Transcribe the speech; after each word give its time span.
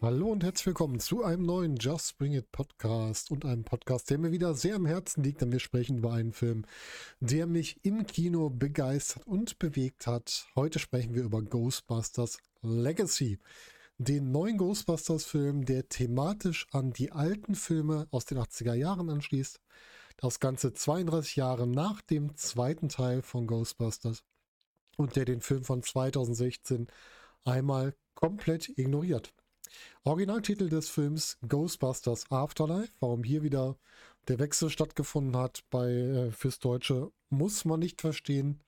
Hallo 0.00 0.28
und 0.28 0.44
herzlich 0.44 0.66
willkommen 0.66 1.00
zu 1.00 1.24
einem 1.24 1.44
neuen 1.44 1.74
Just 1.74 2.18
Bring 2.18 2.32
It 2.32 2.52
Podcast 2.52 3.32
und 3.32 3.44
einem 3.44 3.64
Podcast, 3.64 4.08
der 4.08 4.18
mir 4.18 4.30
wieder 4.30 4.54
sehr 4.54 4.76
am 4.76 4.86
Herzen 4.86 5.24
liegt, 5.24 5.40
denn 5.40 5.50
wir 5.50 5.58
sprechen 5.58 5.98
über 5.98 6.12
einen 6.12 6.32
Film, 6.32 6.64
der 7.18 7.48
mich 7.48 7.80
im 7.84 8.06
Kino 8.06 8.48
begeistert 8.48 9.26
und 9.26 9.58
bewegt 9.58 10.06
hat. 10.06 10.46
Heute 10.54 10.78
sprechen 10.78 11.16
wir 11.16 11.24
über 11.24 11.42
Ghostbusters 11.42 12.38
Legacy, 12.62 13.40
den 13.96 14.30
neuen 14.30 14.56
Ghostbusters-Film, 14.58 15.64
der 15.64 15.88
thematisch 15.88 16.68
an 16.70 16.92
die 16.92 17.10
alten 17.10 17.56
Filme 17.56 18.06
aus 18.12 18.24
den 18.24 18.38
80er 18.38 18.74
Jahren 18.74 19.10
anschließt. 19.10 19.60
Das 20.16 20.38
Ganze 20.38 20.74
32 20.74 21.34
Jahre 21.34 21.66
nach 21.66 22.02
dem 22.02 22.36
zweiten 22.36 22.88
Teil 22.88 23.20
von 23.22 23.48
Ghostbusters 23.48 24.22
und 24.96 25.16
der 25.16 25.24
den 25.24 25.40
Film 25.40 25.64
von 25.64 25.82
2016 25.82 26.86
einmal 27.44 27.96
komplett 28.14 28.68
ignoriert. 28.78 29.32
Originaltitel 30.04 30.68
des 30.68 30.88
Films 30.88 31.38
Ghostbusters 31.46 32.30
Afterlife. 32.30 32.92
Warum 33.00 33.24
hier 33.24 33.42
wieder 33.42 33.76
der 34.28 34.38
Wechsel 34.38 34.70
stattgefunden 34.70 35.36
hat 35.36 35.64
bei 35.70 35.90
äh, 35.90 36.30
fürs 36.30 36.58
Deutsche, 36.58 37.10
muss 37.30 37.64
man 37.64 37.80
nicht 37.80 38.00
verstehen. 38.00 38.60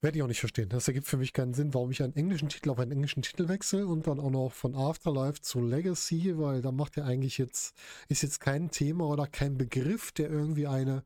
Werde 0.00 0.18
ich 0.18 0.22
auch 0.22 0.28
nicht 0.28 0.40
verstehen. 0.40 0.68
Das 0.68 0.86
ergibt 0.86 1.06
für 1.06 1.16
mich 1.16 1.32
keinen 1.32 1.54
Sinn, 1.54 1.72
warum 1.72 1.90
ich 1.90 2.02
einen 2.02 2.14
englischen 2.14 2.50
Titel 2.50 2.68
auf 2.68 2.78
einen 2.78 2.92
englischen 2.92 3.22
Titel 3.22 3.48
wechsle 3.48 3.86
und 3.86 4.06
dann 4.06 4.20
auch 4.20 4.30
noch 4.30 4.52
von 4.52 4.74
Afterlife 4.74 5.40
zu 5.40 5.60
Legacy, 5.60 6.36
weil 6.36 6.60
da 6.60 6.72
macht 6.72 6.98
er 6.98 7.06
eigentlich 7.06 7.38
jetzt, 7.38 7.74
ist 8.08 8.22
jetzt 8.22 8.38
kein 8.40 8.70
Thema 8.70 9.06
oder 9.06 9.26
kein 9.26 9.56
Begriff, 9.56 10.12
der 10.12 10.28
irgendwie 10.28 10.66
eine 10.66 11.04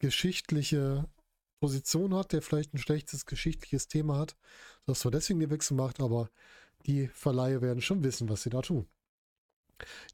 geschichtliche 0.00 1.08
Position 1.60 2.14
hat, 2.14 2.32
der 2.32 2.42
vielleicht 2.42 2.74
ein 2.74 2.78
schlechtes 2.78 3.26
geschichtliches 3.26 3.86
Thema 3.86 4.18
hat, 4.18 4.36
dass 4.86 5.04
man 5.04 5.12
deswegen 5.12 5.38
den 5.38 5.50
Wechsel 5.50 5.76
macht, 5.76 6.00
aber 6.00 6.30
die 6.86 7.08
Verleihe 7.08 7.60
werden 7.60 7.82
schon 7.82 8.02
wissen, 8.02 8.28
was 8.28 8.42
sie 8.42 8.50
da 8.50 8.62
tun. 8.62 8.86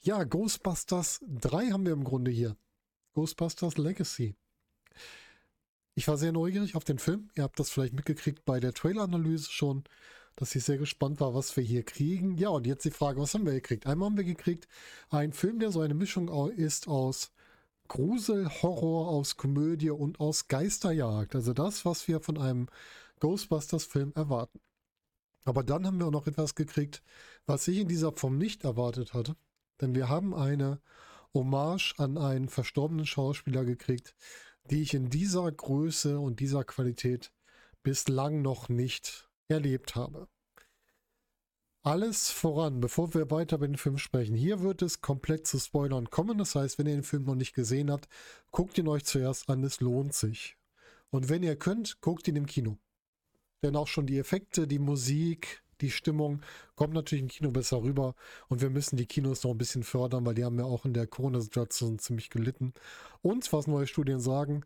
Ja, 0.03 0.25
Ghostbusters 0.25 1.21
3 1.27 1.71
haben 1.71 1.87
wir 1.87 1.93
im 1.93 2.05
Grunde 2.05 2.31
hier. 2.31 2.57
Ghostbusters 3.15 3.79
Legacy. 3.79 4.37
Ich 5.95 6.07
war 6.09 6.19
sehr 6.19 6.33
neugierig 6.33 6.77
auf 6.77 6.85
den 6.85 6.99
Film. 6.99 7.31
Ihr 7.35 7.43
habt 7.43 7.59
das 7.59 7.71
vielleicht 7.71 7.95
mitgekriegt 7.95 8.45
bei 8.45 8.61
der 8.61 8.75
Trailer-Analyse 8.75 9.51
schon, 9.51 9.85
dass 10.37 10.55
ich 10.55 10.65
sehr 10.65 10.77
gespannt 10.77 11.21
war, 11.21 11.35
was 11.35 11.57
wir 11.57 11.65
hier 11.65 11.83
kriegen. 11.83 12.37
Ja, 12.37 12.51
und 12.51 12.67
jetzt 12.67 12.85
die 12.85 12.91
Frage, 12.91 13.21
was 13.21 13.33
haben 13.33 13.47
wir 13.47 13.55
gekriegt? 13.55 13.87
Einmal 13.87 14.11
haben 14.11 14.17
wir 14.19 14.25
gekriegt 14.25 14.69
einen 15.09 15.33
Film, 15.33 15.59
der 15.59 15.73
so 15.73 15.81
eine 15.81 15.95
Mischung 15.95 16.29
ist 16.53 16.87
aus 16.87 17.33
Grusel, 17.89 18.49
Horror, 18.63 19.09
aus 19.09 19.37
Komödie 19.37 19.91
und 19.91 20.21
aus 20.21 20.49
Geisterjagd. 20.49 21.35
Also 21.35 21.55
das, 21.55 21.85
was 21.85 22.07
wir 22.09 22.21
von 22.21 22.37
einem 22.37 22.69
Ghostbusters-Film 23.21 24.13
erwarten. 24.15 24.61
Aber 25.47 25.63
dann 25.63 25.87
haben 25.87 25.99
wir 25.99 26.09
auch 26.09 26.13
noch 26.13 26.27
etwas 26.27 26.57
gekriegt, 26.57 27.03
was 27.47 27.67
ich 27.69 27.79
in 27.79 27.89
dieser 27.89 28.13
Form 28.13 28.37
nicht 28.37 28.65
erwartet 28.65 29.15
hatte. 29.15 29.37
Denn 29.81 29.95
wir 29.95 30.09
haben 30.09 30.35
eine 30.35 30.81
Hommage 31.33 31.95
an 31.99 32.19
einen 32.19 32.49
verstorbenen 32.49 33.07
Schauspieler 33.07 33.65
gekriegt, 33.65 34.17
die 34.71 34.83
ich 34.83 34.93
in 34.93 35.09
dieser 35.09 35.51
Größe 35.51 36.19
und 36.19 36.41
dieser 36.41 36.65
Qualität 36.65 37.33
bislang 37.85 38.43
noch 38.43 38.69
nicht 38.69 39.31
erlebt 39.47 39.95
habe. 39.95 40.29
Alles 41.83 42.33
voran, 42.33 42.81
bevor 42.81 43.15
wir 43.15 43.31
weiter 43.31 43.59
über 43.59 43.69
den 43.69 43.77
Film 43.77 43.99
sprechen. 43.99 44.35
Hier 44.35 44.61
wird 44.63 44.83
es 44.83 45.01
komplett 45.01 45.47
zu 45.47 45.61
Spoilern 45.61 46.11
kommen. 46.11 46.39
Das 46.39 46.57
heißt, 46.57 46.81
wenn 46.81 46.89
ihr 46.89 46.97
den 46.97 47.05
Film 47.05 47.23
noch 47.23 47.37
nicht 47.37 47.55
gesehen 47.55 47.93
habt, 47.93 48.09
guckt 48.51 48.77
ihn 48.79 48.89
euch 48.89 49.05
zuerst 49.05 49.49
an. 49.49 49.63
Es 49.63 49.81
lohnt 49.81 50.13
sich. 50.13 50.57
Und 51.11 51.29
wenn 51.29 51.45
ihr 51.45 51.55
könnt, 51.55 52.01
guckt 52.01 52.27
ihn 52.27 52.35
im 52.35 52.47
Kino. 52.47 52.79
Denn 53.67 53.75
auch 53.75 53.89
schon 53.89 54.07
die 54.07 54.19
Effekte, 54.19 54.69
die 54.69 54.79
Musik, 54.79 55.61
die 55.81 55.91
Stimmung 55.91 56.41
kommt 56.77 56.95
natürlich 56.95 57.23
im 57.23 57.29
Kino 57.29 57.51
besser 57.51 57.83
rüber. 57.83 58.15
Und 58.47 58.61
wir 58.61 58.71
müssen 58.71 58.97
die 58.97 59.07
Kinos 59.07 59.43
noch 59.43 59.51
ein 59.51 59.59
bisschen 59.59 59.83
fördern, 59.83 60.25
weil 60.25 60.37
die 60.37 60.45
haben 60.45 60.57
ja 60.57 60.65
auch 60.65 60.85
in 60.85 60.95
der 60.95 61.09
Corona-Situation 61.09 61.99
ziemlich 61.99 62.31
gelitten. 62.31 62.75
Und 63.23 63.53
was 63.53 63.67
neue 63.67 63.89
Studien 63.89 64.21
sagen, 64.21 64.65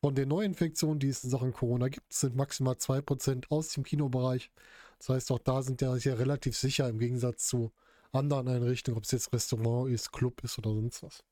von 0.00 0.14
den 0.14 0.28
Neuinfektionen, 0.28 1.00
die 1.00 1.08
es 1.08 1.24
in 1.24 1.30
Sachen 1.30 1.52
Corona 1.52 1.88
gibt, 1.88 2.12
sind 2.12 2.36
maximal 2.36 2.74
2% 2.74 3.46
aus 3.48 3.70
dem 3.70 3.82
Kinobereich. 3.82 4.52
Das 4.98 5.08
heißt, 5.08 5.32
auch 5.32 5.40
da 5.40 5.62
sind 5.62 5.82
ja, 5.82 5.96
ja 5.96 6.14
relativ 6.14 6.56
sicher 6.56 6.88
im 6.88 7.00
Gegensatz 7.00 7.48
zu 7.48 7.72
anderen 8.12 8.46
Einrichtungen, 8.46 8.96
ob 8.96 9.02
es 9.02 9.10
jetzt 9.10 9.32
Restaurant 9.32 9.90
ist, 9.90 10.12
Club 10.12 10.44
ist 10.44 10.56
oder 10.58 10.70
sonst 10.70 11.02
was. 11.02 11.24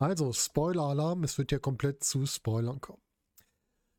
Also, 0.00 0.32
Spoiler-Alarm, 0.32 1.22
es 1.22 1.38
wird 1.38 1.52
ja 1.52 1.60
komplett 1.60 2.02
zu 2.02 2.26
Spoilern 2.26 2.80
kommen. 2.80 3.00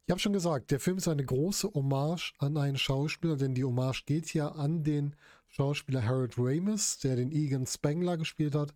Ich 0.07 0.11
habe 0.11 0.19
schon 0.19 0.33
gesagt, 0.33 0.69
der 0.69 0.79
Film 0.79 0.97
ist 0.97 1.07
eine 1.07 1.25
große 1.25 1.73
Hommage 1.73 2.33
an 2.37 2.57
einen 2.57 2.77
Schauspieler, 2.77 3.37
denn 3.37 3.55
die 3.55 3.63
Hommage 3.63 4.05
geht 4.05 4.31
ja 4.35 4.49
an 4.49 4.83
den 4.83 5.15
Schauspieler 5.47 6.05
Harold 6.05 6.35
Ramis, 6.37 6.99
der 6.99 7.15
den 7.15 7.31
Egan 7.31 7.65
Spengler 7.65 8.15
gespielt 8.15 8.53
hat, 8.53 8.75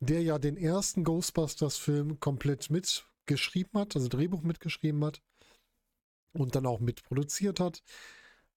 der 0.00 0.22
ja 0.22 0.38
den 0.38 0.58
ersten 0.58 1.02
Ghostbusters-Film 1.02 2.20
komplett 2.20 2.68
mitgeschrieben 2.68 3.80
hat, 3.80 3.96
also 3.96 4.08
Drehbuch 4.08 4.42
mitgeschrieben 4.42 5.02
hat 5.02 5.22
und 6.34 6.54
dann 6.54 6.66
auch 6.66 6.80
mitproduziert 6.80 7.58
hat, 7.58 7.82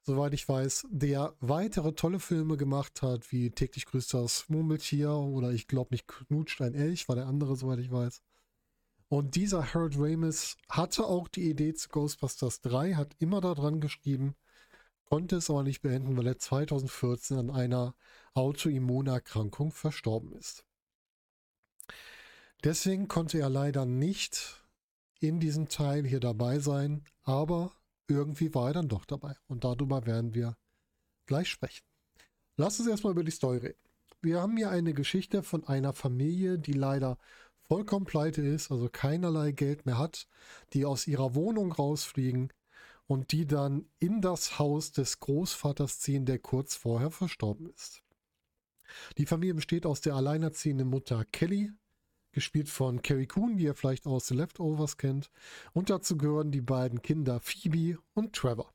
soweit 0.02 0.34
ich 0.34 0.50
weiß, 0.50 0.88
der 0.90 1.34
weitere 1.40 1.94
tolle 1.94 2.20
Filme 2.20 2.58
gemacht 2.58 3.02
hat, 3.02 3.32
wie 3.32 3.50
täglich 3.52 3.86
grüßt 3.86 4.14
das 4.14 4.50
Murmeltier 4.50 5.12
oder 5.12 5.52
ich 5.52 5.68
glaube 5.70 5.92
mich 5.92 6.06
knutscht 6.06 6.62
ein 6.62 6.76
Elch, 6.76 7.08
war 7.08 7.16
der 7.16 7.28
andere, 7.28 7.56
soweit 7.56 7.80
ich 7.80 7.92
weiß. 7.92 8.22
Und 9.14 9.36
dieser 9.36 9.76
Harold 9.76 9.94
Ramis 10.00 10.58
hatte 10.70 11.06
auch 11.06 11.28
die 11.28 11.48
Idee 11.48 11.76
zu 11.76 11.88
Ghostbusters 11.90 12.62
3, 12.62 12.96
hat 12.96 13.16
immer 13.20 13.42
daran 13.42 13.80
geschrieben, 13.80 14.34
konnte 15.06 15.36
es 15.36 15.52
aber 15.52 15.62
nicht 15.62 15.84
beenden, 15.84 16.18
weil 16.18 16.26
er 16.26 16.40
2014 16.40 17.38
an 17.38 17.52
einer 17.52 17.94
Autoimmunerkrankung 18.34 19.72
verstorben 19.72 20.34
ist. 20.34 20.66
Deswegen 22.64 23.08
konnte 23.08 23.38
er 23.38 23.52
leider 23.52 23.86
nicht 23.86 24.64
in 25.20 25.40
diesem 25.40 25.70
Teil 25.70 26.08
hier 26.08 26.20
dabei 26.20 26.58
sein, 26.58 27.06
aber 27.22 27.72
irgendwie 28.08 28.56
war 28.56 28.70
er 28.70 28.74
dann 28.74 28.90
doch 28.90 29.06
dabei. 29.06 29.36
Und 29.46 29.64
darüber 29.64 30.08
werden 30.08 30.34
wir 30.34 30.58
gleich 31.28 31.50
sprechen. 31.50 31.86
Lass 32.58 32.80
uns 32.80 32.90
erstmal 32.90 33.14
über 33.14 33.24
die 33.24 33.30
Story 33.30 33.60
reden. 33.60 33.84
Wir 34.24 34.42
haben 34.42 34.58
hier 34.58 34.72
eine 34.72 34.96
Geschichte 34.96 35.44
von 35.44 35.68
einer 35.68 35.94
Familie, 35.94 36.58
die 36.58 36.74
leider 36.74 37.20
vollkommen 37.74 38.06
pleite 38.06 38.44
ist, 38.44 38.70
also 38.70 38.88
keinerlei 38.88 39.52
Geld 39.52 39.88
mehr 39.88 39.98
hat, 39.98 40.28
die 40.74 40.86
aus 40.86 41.08
ihrer 41.08 41.34
Wohnung 41.34 41.72
rausfliegen 41.72 42.54
und 43.08 43.32
die 43.32 43.48
dann 43.48 43.88
in 43.98 44.22
das 44.22 44.60
Haus 44.60 44.92
des 44.92 45.20
Großvaters 45.20 45.98
ziehen, 45.98 46.28
der 46.28 46.38
kurz 46.38 46.76
vorher 46.76 47.10
verstorben 47.10 47.66
ist. 47.72 48.04
Die 49.18 49.26
Familie 49.26 49.56
besteht 49.56 49.88
aus 49.88 50.02
der 50.02 50.14
alleinerziehenden 50.14 50.88
Mutter 50.88 51.26
Kelly, 51.32 51.72
gespielt 52.32 52.70
von 52.70 53.02
Carrie 53.02 53.26
Coon, 53.26 53.58
die 53.58 53.64
ihr 53.64 53.74
vielleicht 53.74 54.06
aus 54.06 54.28
The 54.28 54.36
Leftovers 54.36 54.98
kennt, 54.98 55.32
und 55.74 55.90
dazu 55.90 56.16
gehören 56.16 56.52
die 56.52 56.62
beiden 56.62 57.02
Kinder 57.02 57.40
Phoebe 57.40 57.98
und 58.14 58.36
Trevor. 58.36 58.72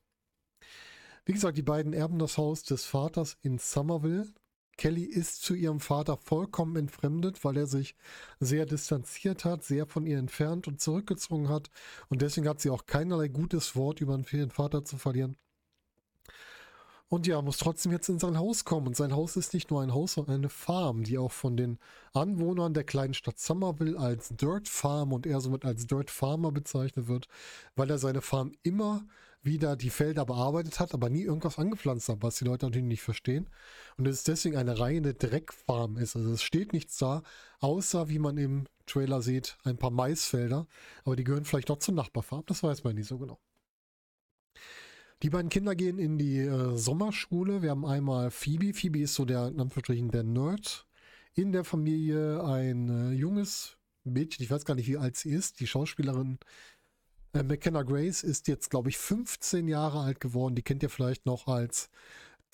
Wie 1.23 1.31
gesagt, 1.31 1.57
die 1.57 1.63
beiden 1.63 1.93
erben 1.93 2.19
das 2.19 2.37
Haus 2.37 2.63
des 2.63 2.83
Vaters 2.83 3.37
in 3.43 3.59
Somerville, 3.59 4.33
Kelly 4.79 5.03
ist 5.03 5.41
zu 5.41 5.55
ihrem 5.55 5.81
Vater 5.81 6.15
vollkommen 6.15 6.77
entfremdet, 6.77 7.43
weil 7.43 7.57
er 7.57 7.67
sich 7.67 7.97
sehr 8.39 8.65
distanziert 8.65 9.43
hat, 9.43 9.61
sehr 9.61 9.85
von 9.85 10.07
ihr 10.07 10.17
entfernt 10.17 10.69
und 10.69 10.79
zurückgezogen 10.79 11.49
hat. 11.49 11.69
Und 12.07 12.21
deswegen 12.21 12.47
hat 12.47 12.61
sie 12.61 12.69
auch 12.69 12.85
keinerlei 12.85 13.27
gutes 13.27 13.75
Wort 13.75 13.99
über 13.99 14.17
ihren 14.31 14.51
Vater 14.51 14.85
zu 14.85 14.97
verlieren. 14.97 15.35
Und 17.09 17.27
ja, 17.27 17.41
muss 17.41 17.57
trotzdem 17.57 17.91
jetzt 17.91 18.07
in 18.07 18.19
sein 18.19 18.37
Haus 18.37 18.63
kommen. 18.63 18.87
Und 18.87 18.95
sein 18.95 19.13
Haus 19.13 19.35
ist 19.35 19.53
nicht 19.53 19.69
nur 19.69 19.81
ein 19.81 19.93
Haus, 19.93 20.13
sondern 20.13 20.35
eine 20.35 20.49
Farm, 20.49 21.03
die 21.03 21.17
auch 21.17 21.33
von 21.33 21.57
den 21.57 21.77
Anwohnern 22.13 22.73
der 22.73 22.85
kleinen 22.85 23.13
Stadt 23.13 23.37
Somerville 23.37 23.99
als 23.99 24.29
Dirt 24.29 24.69
Farm 24.69 25.11
und 25.11 25.27
er 25.27 25.41
somit 25.41 25.65
als 25.65 25.87
Dirt 25.87 26.09
Farmer 26.09 26.53
bezeichnet 26.53 27.09
wird, 27.09 27.27
weil 27.75 27.89
er 27.89 27.97
seine 27.97 28.21
Farm 28.21 28.53
immer 28.63 29.05
wieder 29.41 29.75
die 29.75 29.89
Felder 29.89 30.25
bearbeitet 30.25 30.79
hat, 30.79 30.93
aber 30.93 31.09
nie 31.09 31.23
irgendwas 31.23 31.57
angepflanzt 31.57 32.09
hat, 32.09 32.21
was 32.21 32.37
die 32.37 32.45
Leute 32.45 32.65
natürlich 32.65 32.87
nicht 32.87 33.01
verstehen. 33.01 33.49
Und 33.97 34.07
es 34.07 34.17
ist 34.17 34.27
deswegen 34.27 34.57
eine 34.57 34.79
reine 34.79 35.13
Dreckfarm 35.13 35.97
ist. 35.97 36.15
Also 36.15 36.31
es 36.31 36.43
steht 36.43 36.73
nichts 36.73 36.97
da, 36.97 37.23
außer 37.59 38.09
wie 38.09 38.19
man 38.19 38.37
im 38.37 38.67
Trailer 38.85 39.21
sieht, 39.21 39.57
ein 39.63 39.77
paar 39.77 39.91
Maisfelder. 39.91 40.67
Aber 41.05 41.15
die 41.15 41.23
gehören 41.23 41.45
vielleicht 41.45 41.69
doch 41.69 41.79
zur 41.79 41.93
Nachbarfarm. 41.93 42.43
Das 42.47 42.63
weiß 42.63 42.83
man 42.83 42.95
nicht 42.95 43.07
so 43.07 43.17
genau. 43.17 43.39
Die 45.21 45.29
beiden 45.29 45.49
Kinder 45.49 45.75
gehen 45.75 45.99
in 45.99 46.17
die 46.17 46.39
äh, 46.39 46.77
Sommerschule. 46.77 47.61
Wir 47.61 47.71
haben 47.71 47.85
einmal 47.85 48.31
Phoebe. 48.31 48.73
Phoebe 48.73 48.99
ist 48.99 49.15
so 49.15 49.25
der, 49.25 49.47
in 49.47 49.59
Anführungsstrichen, 49.59 50.11
der 50.11 50.23
Nerd 50.23 50.87
in 51.33 51.51
der 51.51 51.63
Familie. 51.65 52.43
Ein 52.43 52.89
äh, 52.89 53.11
junges 53.11 53.77
Mädchen, 54.05 54.43
ich 54.43 54.51
weiß 54.51 54.65
gar 54.65 54.75
nicht, 54.75 54.87
wie 54.87 54.97
alt 54.97 55.17
sie 55.17 55.31
ist. 55.31 55.59
Die 55.59 55.67
Schauspielerin 55.67 56.39
äh, 57.33 57.43
McKenna 57.43 57.83
Grace 57.83 58.23
ist 58.23 58.47
jetzt, 58.47 58.69
glaube 58.69 58.89
ich, 58.89 58.97
15 58.97 59.67
Jahre 59.67 60.01
alt 60.01 60.19
geworden. 60.19 60.55
Die 60.55 60.63
kennt 60.63 60.83
ihr 60.83 60.89
vielleicht 60.89 61.25
noch 61.25 61.47
als 61.47 61.89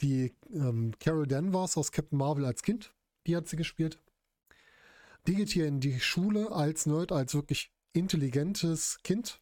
die 0.02 0.34
ähm, 0.54 0.94
Carol 1.00 1.28
Danvers 1.28 1.78
aus 1.78 1.92
Captain 1.92 2.18
Marvel 2.18 2.46
als 2.46 2.62
Kind. 2.64 2.94
Die 3.28 3.36
hat 3.36 3.48
sie 3.48 3.56
gespielt. 3.56 4.00
Die 5.28 5.36
geht 5.36 5.50
hier 5.50 5.68
in 5.68 5.80
die 5.80 6.00
Schule 6.00 6.52
als 6.52 6.86
Nerd, 6.86 7.12
als 7.12 7.34
wirklich 7.34 7.72
intelligentes 7.94 9.00
Kind 9.04 9.42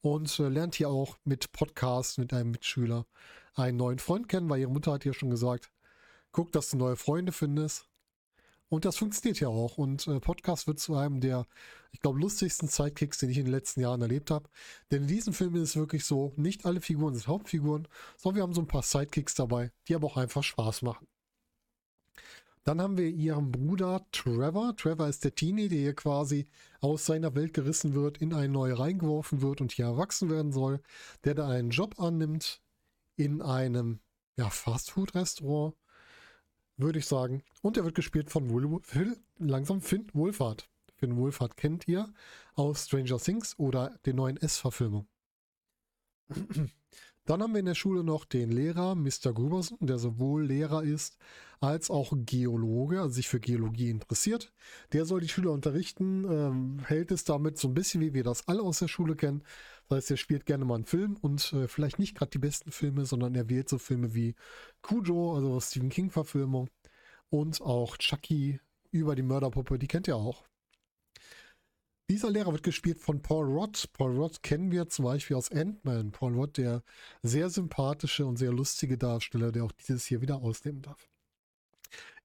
und 0.00 0.38
äh, 0.38 0.48
lernt 0.48 0.74
hier 0.74 0.90
auch 0.90 1.16
mit 1.24 1.52
Podcasts 1.52 2.18
mit 2.18 2.32
einem 2.32 2.50
Mitschüler 2.50 3.06
einen 3.54 3.76
neuen 3.76 3.98
Freund 3.98 4.28
kennen, 4.28 4.48
weil 4.48 4.60
ihre 4.60 4.70
Mutter 4.70 4.92
hat 4.92 5.04
ja 5.04 5.12
schon 5.12 5.30
gesagt, 5.30 5.70
guck, 6.32 6.52
dass 6.52 6.70
du 6.70 6.76
neue 6.76 6.96
Freunde 6.96 7.32
findest. 7.32 7.88
Und 8.68 8.84
das 8.84 8.96
funktioniert 8.96 9.40
ja 9.40 9.48
auch. 9.48 9.78
Und 9.78 10.06
äh, 10.06 10.20
Podcast 10.20 10.66
wird 10.66 10.78
zu 10.78 10.94
einem 10.96 11.20
der, 11.20 11.46
ich 11.92 12.00
glaube, 12.00 12.20
lustigsten 12.20 12.68
Sidekicks, 12.68 13.18
den 13.18 13.30
ich 13.30 13.38
in 13.38 13.46
den 13.46 13.52
letzten 13.52 13.80
Jahren 13.80 14.02
erlebt 14.02 14.30
habe. 14.30 14.48
Denn 14.90 15.02
in 15.02 15.08
diesem 15.08 15.32
Film 15.32 15.54
ist 15.56 15.70
es 15.70 15.76
wirklich 15.76 16.04
so, 16.04 16.32
nicht 16.36 16.66
alle 16.66 16.80
Figuren 16.80 17.14
sind 17.14 17.28
Hauptfiguren, 17.28 17.88
sondern 18.16 18.36
wir 18.36 18.42
haben 18.42 18.54
so 18.54 18.60
ein 18.60 18.66
paar 18.66 18.82
Sidekicks 18.82 19.34
dabei, 19.34 19.72
die 19.88 19.94
aber 19.94 20.06
auch 20.06 20.16
einfach 20.16 20.42
Spaß 20.42 20.82
machen. 20.82 21.06
Dann 22.64 22.82
haben 22.82 22.98
wir 22.98 23.08
ihren 23.08 23.50
Bruder 23.50 24.06
Trevor. 24.12 24.76
Trevor 24.76 25.08
ist 25.08 25.24
der 25.24 25.34
Teenie, 25.34 25.70
der 25.70 25.78
hier 25.78 25.94
quasi 25.94 26.46
aus 26.82 27.06
seiner 27.06 27.34
Welt 27.34 27.54
gerissen 27.54 27.94
wird, 27.94 28.18
in 28.18 28.34
eine 28.34 28.52
neue 28.52 28.78
reingeworfen 28.78 29.40
wird 29.40 29.62
und 29.62 29.72
hier 29.72 29.86
erwachsen 29.86 30.28
werden 30.28 30.52
soll, 30.52 30.82
der 31.24 31.34
da 31.34 31.48
einen 31.48 31.70
Job 31.70 31.98
annimmt 31.98 32.60
in 33.16 33.40
einem 33.40 34.00
ja, 34.36 34.50
Fastfood-Restaurant 34.50 35.74
würde 36.78 36.98
ich 36.98 37.06
sagen. 37.06 37.42
Und 37.62 37.76
er 37.76 37.84
wird 37.84 37.94
gespielt 37.94 38.30
von 38.30 38.50
Will, 38.50 38.78
Phil, 38.82 39.16
langsam 39.38 39.80
Finn 39.80 40.06
Wolfhard. 40.14 40.68
Finn 40.96 41.16
Wolfhard 41.16 41.56
kennt 41.56 41.86
ihr 41.86 42.12
aus 42.54 42.86
Stranger 42.86 43.18
Things 43.18 43.58
oder 43.58 43.98
den 44.06 44.16
neuen 44.16 44.36
S-Verfilmung. 44.36 45.06
Dann 47.28 47.42
haben 47.42 47.52
wir 47.52 47.60
in 47.60 47.66
der 47.66 47.74
Schule 47.74 48.02
noch 48.02 48.24
den 48.24 48.50
Lehrer, 48.50 48.94
Mr. 48.94 49.34
Gruberson, 49.34 49.76
der 49.82 49.98
sowohl 49.98 50.46
Lehrer 50.46 50.82
ist 50.82 51.18
als 51.60 51.90
auch 51.90 52.14
Geologe, 52.16 53.02
also 53.02 53.12
sich 53.12 53.28
für 53.28 53.38
Geologie 53.38 53.90
interessiert. 53.90 54.50
Der 54.92 55.04
soll 55.04 55.20
die 55.20 55.28
Schüler 55.28 55.52
unterrichten, 55.52 56.24
ähm, 56.24 56.78
hält 56.86 57.10
es 57.10 57.24
damit 57.24 57.58
so 57.58 57.68
ein 57.68 57.74
bisschen, 57.74 58.00
wie 58.00 58.14
wir 58.14 58.24
das 58.24 58.48
alle 58.48 58.62
aus 58.62 58.78
der 58.78 58.88
Schule 58.88 59.14
kennen. 59.14 59.42
Das 59.88 59.96
heißt, 59.96 60.10
er 60.12 60.16
spielt 60.18 60.46
gerne 60.46 60.64
mal 60.64 60.76
einen 60.76 60.84
Film 60.84 61.16
und 61.20 61.52
äh, 61.54 61.66
vielleicht 61.66 61.98
nicht 61.98 62.14
gerade 62.14 62.30
die 62.30 62.38
besten 62.38 62.70
Filme, 62.72 63.06
sondern 63.06 63.34
er 63.34 63.48
wählt 63.48 63.68
so 63.68 63.78
Filme 63.78 64.14
wie 64.14 64.34
Cujo, 64.82 65.34
also 65.34 65.60
Stephen 65.60 65.88
King-Verfilmung 65.88 66.68
und 67.30 67.60
auch 67.62 67.96
Chucky 67.96 68.60
über 68.90 69.14
die 69.14 69.22
Mörderpuppe, 69.22 69.78
die 69.78 69.88
kennt 69.88 70.08
ihr 70.08 70.16
auch. 70.16 70.44
Dieser 72.10 72.30
Lehrer 72.30 72.52
wird 72.52 72.62
gespielt 72.62 72.98
von 72.98 73.20
Paul 73.20 73.46
Rudd. 73.46 73.90
Paul 73.92 74.16
Rudd 74.16 74.42
kennen 74.42 74.70
wir 74.70 74.88
zum 74.88 75.04
Beispiel 75.04 75.36
aus 75.36 75.52
Ant-Man. 75.52 76.10
Paul 76.10 76.34
Rudd, 76.34 76.56
der 76.56 76.82
sehr 77.22 77.50
sympathische 77.50 78.24
und 78.24 78.38
sehr 78.38 78.50
lustige 78.50 78.96
Darsteller, 78.96 79.52
der 79.52 79.64
auch 79.64 79.72
dieses 79.72 80.06
hier 80.06 80.22
wieder 80.22 80.36
ausnehmen 80.36 80.80
darf. 80.80 81.10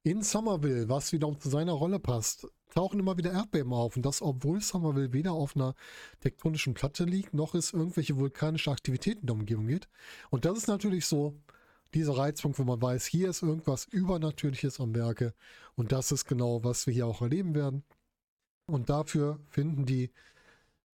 In 0.06 0.22
Somerville, 0.22 0.90
was 0.90 1.14
wiederum 1.14 1.40
zu 1.40 1.50
seiner 1.50 1.72
Rolle 1.72 1.98
passt, 1.98 2.46
tauchen 2.74 3.00
immer 3.00 3.18
wieder 3.18 3.32
Erdbeben 3.32 3.72
auf. 3.72 3.96
Und 3.96 4.06
das, 4.06 4.22
obwohl 4.22 4.60
Somerville 4.60 5.14
weder 5.14 5.32
auf 5.32 5.56
einer 5.56 5.76
tektonischen 6.20 6.74
Platte 6.74 7.06
liegt, 7.06 7.34
noch 7.34 7.56
es 7.56 7.72
irgendwelche 7.72 8.18
vulkanische 8.18 8.70
Aktivitäten 8.70 9.22
in 9.22 9.28
der 9.28 9.36
Umgebung 9.36 9.68
gibt. 9.68 9.88
Und 10.30 10.44
das 10.44 10.58
ist 10.58 10.68
natürlich 10.68 11.06
so 11.06 11.40
dieser 11.94 12.18
Reizpunkt, 12.18 12.60
wo 12.60 12.64
man 12.64 12.82
weiß, 12.82 13.06
hier 13.06 13.30
ist 13.30 13.44
irgendwas 13.44 13.86
Übernatürliches 13.86 14.82
am 14.82 14.94
Werke. 14.94 15.34
Und 15.76 15.94
das 15.94 16.12
ist 16.12 16.26
genau, 16.26 16.66
was 16.66 16.86
wir 16.86 16.94
hier 16.94 17.08
auch 17.08 17.22
erleben 17.22 17.56
werden. 17.56 17.84
Und 18.66 18.90
dafür 18.90 19.40
finden 19.48 19.86
die 19.86 20.12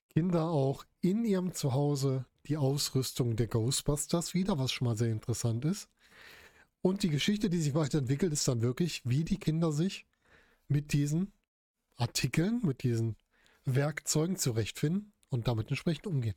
Kinder 0.10 0.50
auch 0.50 0.84
in 1.00 1.24
ihrem 1.24 1.54
Zuhause 1.54 2.26
die 2.48 2.58
Ausrüstung 2.58 3.38
der 3.38 3.48
Ghostbusters 3.48 4.34
wieder, 4.34 4.58
was 4.58 4.72
schon 4.74 4.88
mal 4.88 4.98
sehr 4.98 5.12
interessant 5.12 5.64
ist. 5.64 5.88
Und 6.82 7.04
die 7.04 7.10
Geschichte, 7.10 7.50
die 7.50 7.60
sich 7.60 7.74
weiterentwickelt, 7.74 8.32
ist 8.32 8.48
dann 8.48 8.62
wirklich, 8.62 9.02
wie 9.04 9.24
die 9.24 9.40
Kinder 9.40 9.72
sich 9.72 10.06
mit 10.68 10.94
diesen 10.94 11.32
Artikeln, 11.96 12.62
mit 12.64 12.84
diesen 12.84 13.16
Werkzeugen 13.66 14.38
zurechtfinden 14.38 15.14
und 15.30 15.48
damit 15.48 15.70
entsprechend 15.70 16.08
umgehen. 16.08 16.36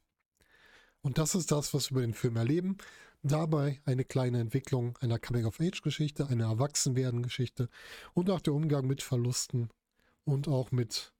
Und 1.02 1.18
das 1.18 1.34
ist 1.34 1.50
das, 1.50 1.72
was 1.72 1.90
wir 1.90 1.98
über 1.98 2.00
den 2.02 2.14
Film 2.14 2.36
erleben. 2.36 2.76
Dabei 3.22 3.80
eine 3.84 4.04
kleine 4.04 4.40
Entwicklung 4.40 4.96
einer 4.98 5.18
Coming-of-Age-Geschichte, 5.18 6.28
eine 6.28 6.44
Erwachsenwerden-Geschichte 6.44 7.68
und 8.14 8.30
auch 8.30 8.40
der 8.40 8.54
Umgang 8.54 8.86
mit 8.86 9.02
Verlusten 9.02 9.68
und 10.24 10.48
auch 10.48 10.70
mit 10.70 11.12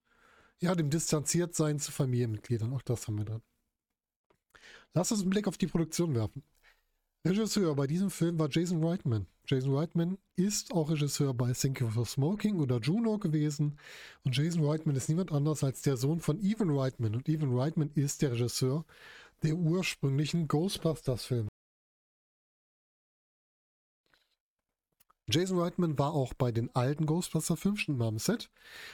ja, 0.61 0.75
dem 0.75 0.90
Distanziertsein 0.90 1.78
zu 1.78 1.93
Familienmitgliedern, 1.93 2.73
auch 2.73 2.82
das 2.82 3.06
haben 3.06 3.19
wir 3.19 3.25
drin. 3.25 3.43
Lass 4.93 5.11
uns 5.12 5.20
einen 5.23 5.31
Blick 5.31 5.46
auf 5.46 5.56
die 5.56 5.66
Produktion 5.66 6.14
werfen. 6.14 6.43
Regisseur 7.26 7.75
bei 7.75 7.87
diesem 7.87 8.11
Film 8.11 8.38
war 8.38 8.49
Jason 8.50 8.82
Reitman. 8.82 9.26
Jason 9.46 9.75
Reitman 9.75 10.17
ist 10.37 10.72
auch 10.72 10.88
Regisseur 10.88 11.34
bei 11.34 11.52
Thank 11.52 11.81
You 11.81 11.90
for 11.90 12.06
Smoking 12.06 12.61
oder 12.61 12.78
Juno 12.78 13.19
gewesen. 13.19 13.78
Und 14.25 14.34
Jason 14.34 14.64
Reitman 14.64 14.96
ist 14.96 15.11
niemand 15.11 15.31
anders 15.31 15.62
als 15.62 15.82
der 15.82 15.99
Sohn 15.99 16.20
von 16.20 16.40
Evan 16.40 16.70
Reitman. 16.70 17.14
Und 17.14 17.28
Evan 17.28 17.55
Reitman 17.58 17.90
ist 17.94 18.22
der 18.22 18.32
Regisseur 18.32 18.87
der 19.43 19.55
ursprünglichen 19.55 20.49
Ghostbusters-Filme. 20.49 21.49
Jason 25.28 25.58
Reitman 25.58 25.99
war 25.99 26.14
auch 26.14 26.32
bei 26.32 26.52
den 26.52 26.75
alten 26.75 27.05
Ghostbuster-Filmen 27.05 27.76
schon 27.76 28.00
am 28.00 28.19
Set, 28.19 28.50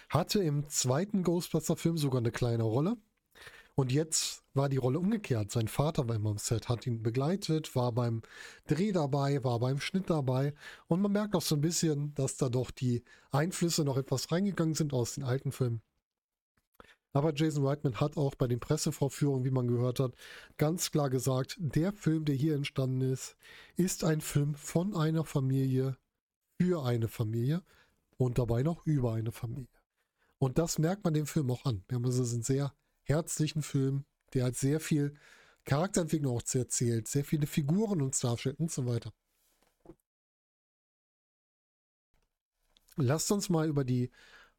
hatte 0.08 0.42
im 0.42 0.68
zweiten 0.68 1.22
Ghostbuster-Film 1.22 1.96
sogar 1.96 2.20
eine 2.20 2.32
kleine 2.32 2.64
Rolle. 2.64 2.96
Und 3.76 3.92
jetzt 3.92 4.42
war 4.56 4.68
die 4.68 4.76
Rolle 4.76 4.98
umgekehrt. 4.98 5.50
Sein 5.50 5.68
Vater 5.68 6.08
war 6.08 6.16
immer 6.16 6.30
am 6.30 6.38
Set, 6.38 6.68
hat 6.68 6.86
ihn 6.86 7.02
begleitet, 7.02 7.74
war 7.76 7.92
beim 7.92 8.22
Dreh 8.66 8.92
dabei, 8.92 9.42
war 9.44 9.60
beim 9.60 9.80
Schnitt 9.80 10.10
dabei. 10.10 10.54
Und 10.88 11.00
man 11.00 11.12
merkt 11.12 11.34
auch 11.34 11.42
so 11.42 11.54
ein 11.54 11.60
bisschen, 11.60 12.14
dass 12.14 12.36
da 12.36 12.48
doch 12.48 12.70
die 12.70 13.04
Einflüsse 13.30 13.84
noch 13.84 13.96
etwas 13.96 14.32
reingegangen 14.32 14.74
sind 14.74 14.92
aus 14.92 15.14
den 15.14 15.24
alten 15.24 15.52
Filmen. 15.52 15.82
Aber 17.12 17.32
Jason 17.34 17.66
Reitman 17.66 17.98
hat 17.98 18.18
auch 18.18 18.34
bei 18.34 18.46
den 18.46 18.60
Pressevorführungen, 18.60 19.44
wie 19.44 19.50
man 19.50 19.68
gehört 19.68 20.00
hat, 20.00 20.12
ganz 20.58 20.90
klar 20.90 21.08
gesagt, 21.08 21.56
der 21.58 21.92
Film, 21.94 22.26
der 22.26 22.34
hier 22.34 22.54
entstanden 22.54 23.00
ist, 23.00 23.36
ist 23.76 24.04
ein 24.04 24.20
Film 24.20 24.54
von 24.54 24.94
einer 24.94 25.24
Familie 25.24 25.96
für 26.60 26.84
eine 26.84 27.08
Familie 27.08 27.62
und 28.18 28.38
dabei 28.38 28.62
noch 28.62 28.84
über 28.84 29.14
eine 29.14 29.32
Familie. 29.32 29.80
Und 30.38 30.58
das 30.58 30.78
merkt 30.78 31.04
man 31.04 31.14
dem 31.14 31.26
Film 31.26 31.50
auch 31.50 31.64
an. 31.64 31.82
Wir 31.88 31.96
haben 31.96 32.04
also 32.04 32.22
einen 32.22 32.42
sehr 32.42 32.74
herzlichen 33.02 33.62
Film, 33.62 34.04
der 34.34 34.46
hat 34.46 34.56
sehr 34.56 34.80
viel 34.80 35.14
Charakterentwicklung 35.64 36.36
auch 36.36 36.54
erzählt, 36.54 37.08
sehr 37.08 37.24
viele 37.24 37.46
Figuren 37.46 38.02
uns 38.02 38.20
darstellt 38.20 38.60
und 38.60 38.70
so 38.70 38.86
weiter. 38.86 39.12
Lasst 42.96 43.30
uns 43.30 43.48
mal 43.48 43.68
über 43.68 43.84
die 43.84 44.10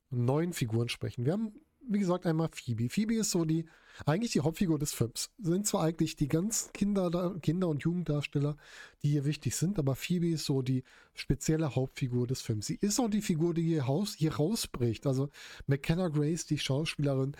neuen 0.10 0.54
Figuren 0.54 0.90
sprechen. 0.90 1.26
Wir 1.26 1.34
haben 1.34 1.54
wie 1.88 2.00
gesagt, 2.00 2.26
einmal 2.26 2.50
Phoebe. 2.52 2.90
Phoebe 2.90 3.16
ist 3.16 3.32
so 3.32 3.46
die, 3.46 3.66
eigentlich 4.06 4.32
die 4.32 4.42
Hauptfigur 4.42 4.78
des 4.78 4.94
Films. 4.94 5.32
Sind 5.40 5.66
zwar 5.66 5.84
eigentlich 5.84 6.16
die 6.16 6.28
ganzen 6.28 6.72
Kinder, 6.74 7.36
Kinder 7.42 7.68
und 7.68 7.84
Jugenddarsteller, 7.84 8.58
die 9.04 9.10
hier 9.10 9.26
wichtig 9.26 9.56
sind, 9.56 9.80
aber 9.80 9.96
Phoebe 9.96 10.30
ist 10.30 10.46
so 10.46 10.62
die 10.62 10.84
spezielle 11.14 11.76
Hauptfigur 11.76 12.28
des 12.28 12.42
Films. 12.42 12.68
Sie 12.68 12.78
ist 12.80 13.00
auch 13.00 13.10
die 13.10 13.22
Figur, 13.22 13.54
die 13.54 13.64
hier, 13.64 13.84
raus, 13.84 14.16
hier 14.18 14.36
rausbricht. 14.36 15.08
Also 15.08 15.30
McKenna 15.66 16.10
Grace, 16.10 16.46
die 16.46 16.60
Schauspielerin, 16.60 17.36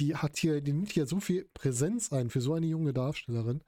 die 0.00 0.16
hat 0.16 0.38
hier, 0.38 0.60
die 0.60 0.72
nimmt 0.72 0.92
hier 0.92 1.06
so 1.06 1.20
viel 1.20 1.48
Präsenz 1.54 2.12
ein 2.12 2.30
für 2.30 2.40
so 2.40 2.54
eine 2.54 2.66
junge 2.66 2.92
Darstellerin, 2.92 3.62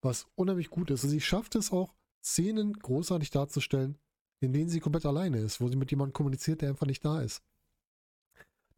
was 0.00 0.26
unheimlich 0.34 0.70
gut 0.70 0.90
ist. 0.90 1.02
Also 1.02 1.08
sie 1.08 1.20
schafft 1.20 1.54
es 1.54 1.72
auch, 1.72 1.94
Szenen 2.22 2.74
großartig 2.74 3.30
darzustellen, 3.30 3.96
in 4.40 4.52
denen 4.52 4.68
sie 4.68 4.80
komplett 4.80 5.06
alleine 5.06 5.38
ist, 5.38 5.60
wo 5.60 5.68
sie 5.68 5.76
mit 5.76 5.90
jemandem 5.90 6.12
kommuniziert, 6.12 6.60
der 6.60 6.70
einfach 6.70 6.86
nicht 6.86 7.04
da 7.04 7.22
ist. 7.22 7.42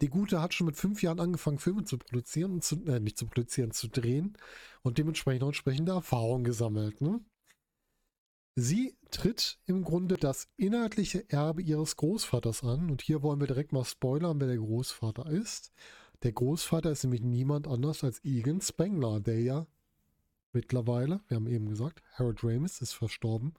Die 0.01 0.09
Gute 0.09 0.41
hat 0.41 0.55
schon 0.55 0.67
mit 0.67 0.77
fünf 0.77 1.03
Jahren 1.03 1.21
angefangen, 1.21 1.59
Filme 1.59 1.85
zu 1.85 1.99
produzieren 1.99 2.53
und 2.53 2.65
zu, 2.65 2.83
äh, 2.87 3.01
nicht 3.01 3.19
zu 3.19 3.27
produzieren, 3.27 3.73
zu 3.73 3.89
drehen 3.89 4.37
und 4.83 4.97
dementsprechend 4.97 5.43
auch 5.43 5.49
entsprechende 5.49 5.93
Erfahrungen 5.93 6.45
gesammelt. 6.45 7.01
Ne? 7.01 7.21
Sie 8.55 8.97
tritt 9.11 9.59
im 9.67 9.83
Grunde 9.85 10.17
das 10.17 10.49
inhaltliche 10.57 11.29
Erbe 11.29 11.63
ihres 11.63 11.97
Großvaters 11.97 12.63
an 12.63 12.91
und 12.91 13.03
hier 13.03 13.23
wollen 13.23 13.41
wir 13.41 13.47
direkt 13.47 13.73
mal 13.73 13.85
spoilern, 13.85 14.41
wer 14.41 14.49
der 14.49 14.59
Großvater 14.59 15.27
ist. 15.27 15.73
Der 16.23 16.33
Großvater 16.33 16.91
ist 16.91 17.05
nämlich 17.05 17.23
niemand 17.23 17.67
anders 17.67 18.05
als 18.05 18.23
Egan 18.25 18.61
Spengler, 18.61 19.21
der 19.21 19.41
ja 19.41 19.67
mittlerweile, 20.53 21.21
wir 21.29 21.37
haben 21.37 21.47
eben 21.47 21.69
gesagt, 21.69 22.03
Harold 22.13 22.45
Ramis 22.45 22.83
ist 22.83 22.93
verstorben, 22.93 23.55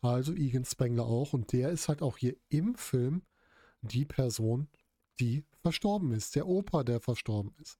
also 0.00 0.32
Egan 0.34 0.64
Spengler 0.64 1.06
auch 1.06 1.32
und 1.32 1.52
der 1.52 1.70
ist 1.70 1.88
halt 1.88 2.02
auch 2.02 2.18
hier 2.18 2.36
im 2.50 2.74
Film 2.76 3.22
die 3.82 4.04
Person, 4.04 4.68
die 5.20 5.44
verstorben 5.60 6.12
ist, 6.12 6.34
der 6.34 6.46
Opa, 6.46 6.84
der 6.84 7.00
verstorben 7.00 7.54
ist. 7.62 7.78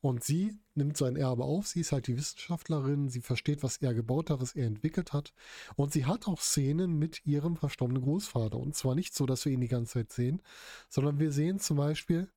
Und 0.00 0.22
sie 0.24 0.58
nimmt 0.74 0.96
sein 0.96 1.16
Erbe 1.16 1.44
auf, 1.44 1.66
sie 1.66 1.80
ist 1.80 1.92
halt 1.92 2.06
die 2.06 2.16
Wissenschaftlerin, 2.16 3.08
sie 3.08 3.20
versteht, 3.20 3.62
was 3.62 3.78
er 3.78 3.94
gebaut 3.94 4.30
hat, 4.30 4.40
was 4.40 4.54
er 4.54 4.66
entwickelt 4.66 5.12
hat. 5.12 5.34
Und 5.76 5.92
sie 5.92 6.06
hat 6.06 6.28
auch 6.28 6.40
Szenen 6.40 6.98
mit 6.98 7.26
ihrem 7.26 7.56
verstorbenen 7.56 8.02
Großvater. 8.02 8.58
Und 8.58 8.74
zwar 8.76 8.94
nicht 8.94 9.14
so, 9.14 9.26
dass 9.26 9.44
wir 9.44 9.52
ihn 9.52 9.60
die 9.60 9.68
ganze 9.68 9.94
Zeit 9.94 10.12
sehen, 10.12 10.40
sondern 10.88 11.18
wir 11.18 11.32
sehen 11.32 11.58
zum 11.58 11.76
Beispiel 11.76 12.30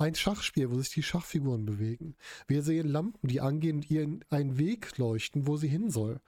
ein 0.00 0.14
Schachspiel, 0.14 0.70
wo 0.70 0.78
sich 0.78 0.90
die 0.90 1.02
Schachfiguren 1.02 1.66
bewegen. 1.66 2.16
Wir 2.46 2.62
sehen 2.62 2.88
Lampen, 2.88 3.28
die 3.28 3.40
angehen 3.40 3.76
und 3.76 3.90
ihr 3.90 4.08
einen 4.30 4.58
Weg 4.58 4.96
leuchten, 4.96 5.46
wo 5.46 5.56
sie 5.56 5.68
hin 5.68 5.90
soll. 5.90 6.20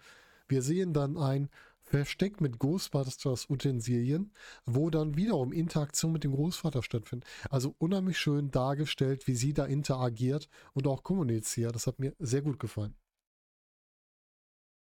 Wir 0.47 0.63
sehen 0.63 0.93
dann 0.93 1.17
ein 1.17 1.49
versteckt 1.83 2.41
mit 2.41 2.59
Ghostbusters 2.59 3.51
Utensilien, 3.51 4.33
wo 4.65 4.89
dann 4.89 5.17
wiederum 5.17 5.53
Interaktion 5.53 6.13
mit 6.13 6.25
dem 6.25 6.33
Großvater 6.33 6.83
stattfindet. 6.83 7.29
Also 7.51 7.75
unheimlich 7.79 8.19
schön 8.19 8.51
dargestellt, 8.51 9.27
wie 9.27 9.35
sie 9.35 9.53
da 9.53 9.65
interagiert 9.67 10.49
und 10.75 10.87
auch 10.87 11.03
kommuniziert. 11.03 11.75
Das 11.75 11.87
hat 11.87 11.99
mir 11.99 12.15
sehr 12.19 12.43
gut 12.43 12.59
gefallen. 12.59 12.95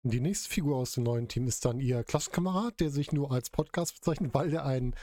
Die 0.04 0.20
nächste 0.20 0.50
Figur 0.50 0.76
aus 0.76 0.92
dem 0.92 1.04
neuen 1.04 1.28
Team 1.28 1.46
ist 1.46 1.64
dann 1.64 1.78
ihr 1.78 2.02
Klassenkamerad, 2.02 2.80
der 2.80 2.90
sich 2.90 3.12
nur 3.12 3.30
als 3.30 3.50
Podcast 3.50 3.94
bezeichnet, 3.94 4.34
weil 4.34 4.52
er 4.52 4.64
einen 4.66 4.96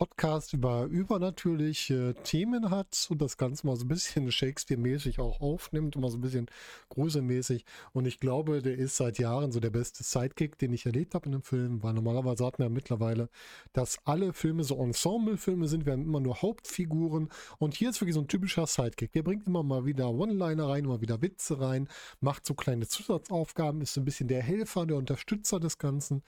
Podcast 0.00 0.54
über 0.54 0.86
übernatürliche 0.86 2.14
Themen 2.24 2.70
hat 2.70 3.06
und 3.10 3.20
das 3.20 3.36
Ganze 3.36 3.66
mal 3.66 3.76
so 3.76 3.84
ein 3.84 3.88
bisschen 3.88 4.32
Shakespeare-mäßig 4.32 5.20
auch 5.20 5.42
aufnimmt, 5.42 5.94
immer 5.94 6.08
so 6.08 6.16
ein 6.16 6.22
bisschen 6.22 6.46
gruselmäßig. 6.88 7.66
Und 7.92 8.06
ich 8.06 8.18
glaube, 8.18 8.62
der 8.62 8.78
ist 8.78 8.96
seit 8.96 9.18
Jahren 9.18 9.52
so 9.52 9.60
der 9.60 9.68
beste 9.68 10.02
Sidekick, 10.02 10.56
den 10.56 10.72
ich 10.72 10.86
erlebt 10.86 11.14
habe 11.14 11.26
in 11.26 11.34
einem 11.34 11.42
Film, 11.42 11.82
weil 11.82 11.92
normalerweise 11.92 12.46
hat 12.46 12.58
man 12.58 12.68
ja 12.68 12.72
mittlerweile, 12.72 13.28
dass 13.74 13.98
alle 14.06 14.32
Filme 14.32 14.64
so 14.64 14.82
Ensemble-Filme 14.82 15.68
sind, 15.68 15.84
wir 15.84 15.92
haben 15.92 16.04
immer 16.04 16.20
nur 16.20 16.40
Hauptfiguren 16.40 17.28
und 17.58 17.74
hier 17.74 17.90
ist 17.90 18.00
wirklich 18.00 18.14
so 18.14 18.22
ein 18.22 18.28
typischer 18.28 18.66
Sidekick. 18.66 19.12
Der 19.12 19.22
bringt 19.22 19.46
immer 19.46 19.62
mal 19.62 19.84
wieder 19.84 20.08
One-Liner 20.08 20.66
rein, 20.66 20.84
immer 20.84 21.02
wieder 21.02 21.20
Witze 21.20 21.60
rein, 21.60 21.88
macht 22.20 22.46
so 22.46 22.54
kleine 22.54 22.88
Zusatzaufgaben, 22.88 23.82
ist 23.82 23.92
so 23.92 24.00
ein 24.00 24.06
bisschen 24.06 24.28
der 24.28 24.42
Helfer, 24.42 24.86
der 24.86 24.96
Unterstützer 24.96 25.60
des 25.60 25.76
Ganzen. 25.76 26.22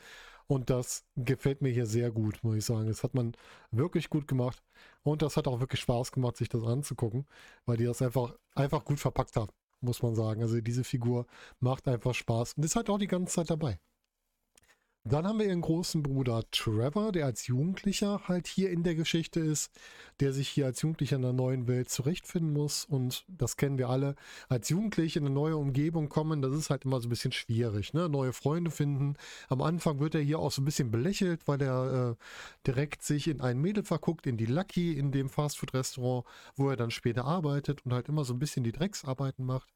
Und 0.47 0.71
das 0.71 1.05
gefällt 1.17 1.63
mir 1.63 1.71
hier 1.71 1.87
sehr 1.87 2.11
gut, 2.11 2.43
muss 2.43 2.57
ich 2.57 2.65
sagen. 2.65 2.87
Das 2.87 3.03
hat 3.03 3.15
man 3.15 3.33
wirklich 3.71 4.11
gut 4.11 4.29
gemacht. 4.29 4.63
Und 5.03 5.23
das 5.23 5.37
hat 5.37 5.49
auch 5.49 5.61
wirklich 5.61 5.81
Spaß 5.81 6.13
gemacht, 6.13 6.37
sich 6.37 6.49
das 6.49 6.65
anzugucken, 6.65 7.27
weil 7.67 7.77
die 7.77 7.85
das 7.85 8.03
einfach, 8.03 8.35
einfach 8.55 8.85
gut 8.85 9.01
verpackt 9.01 9.37
haben, 9.37 9.53
muss 9.81 10.03
man 10.03 10.15
sagen. 10.15 10.43
Also 10.43 10.61
diese 10.61 10.85
Figur 10.85 11.27
macht 11.61 11.89
einfach 11.89 12.15
Spaß 12.15 12.55
und 12.55 12.65
ist 12.65 12.77
halt 12.77 12.91
auch 12.91 12.99
die 12.99 13.07
ganze 13.07 13.35
Zeit 13.35 13.51
dabei. 13.51 13.79
Dann 15.05 15.27
haben 15.27 15.41
wir 15.41 15.47
ihren 15.47 15.63
großen 15.63 16.01
Bruder 16.01 16.45
Trevor, 16.53 17.11
der 17.11 17.27
als 17.27 17.49
Jugendlicher 17.49 18.29
halt 18.29 18.47
hier 18.47 18.71
in 18.71 18.85
der 18.85 18.95
Geschichte 18.95 19.41
ist, 19.41 19.73
der 20.21 20.33
sich 20.33 20.49
hier 20.49 20.67
als 20.67 20.81
Jugendlicher 20.81 21.17
in 21.17 21.23
der 21.23 21.33
neuen 21.33 21.67
Welt 21.67 21.91
zurechtfinden 21.91 22.53
muss. 22.53 22.85
Und 22.85 23.25
das 23.27 23.57
kennen 23.57 23.79
wir 23.79 23.89
alle. 23.89 24.15
Als 24.49 24.69
Jugendliche 24.69 25.19
in 25.19 25.27
eine 25.27 25.35
neue 25.35 25.57
Umgebung 25.57 26.09
kommen, 26.09 26.41
das 26.41 26.55
ist 26.55 26.71
halt 26.71 26.85
immer 26.85 27.01
so 27.01 27.09
ein 27.09 27.11
bisschen 27.11 27.33
schwierig. 27.33 27.95
Ne? 27.95 28.09
Neue 28.09 28.33
Freunde 28.33 28.71
finden. 28.71 29.17
Am 29.49 29.61
Anfang 29.61 29.99
wird 29.99 30.15
er 30.15 30.21
hier 30.21 30.39
auch 30.39 30.53
so 30.53 30.63
ein 30.63 30.67
bisschen 30.67 30.93
belächelt, 30.93 31.49
weil 31.49 31.61
er 31.63 32.11
äh, 32.13 32.15
direkt 32.65 33.03
sich 33.03 33.27
in 33.27 33.41
ein 33.41 33.59
Mädel 33.61 33.83
verguckt, 33.83 34.29
in 34.29 34.37
die 34.37 34.47
Lucky, 34.47 34.93
in 34.93 35.11
dem 35.11 35.29
Fastfood-Restaurant, 35.29 36.25
wo 36.55 36.71
er 36.71 36.77
dann 36.77 36.93
später 36.93 37.25
arbeitet 37.25 37.85
und 37.85 37.93
halt 37.93 38.09
immer 38.09 38.25
so 38.25 38.35
ein 38.35 38.39
bisschen 38.39 38.63
die 38.63 38.73
Drecksarbeiten 38.73 39.45
macht 39.45 39.69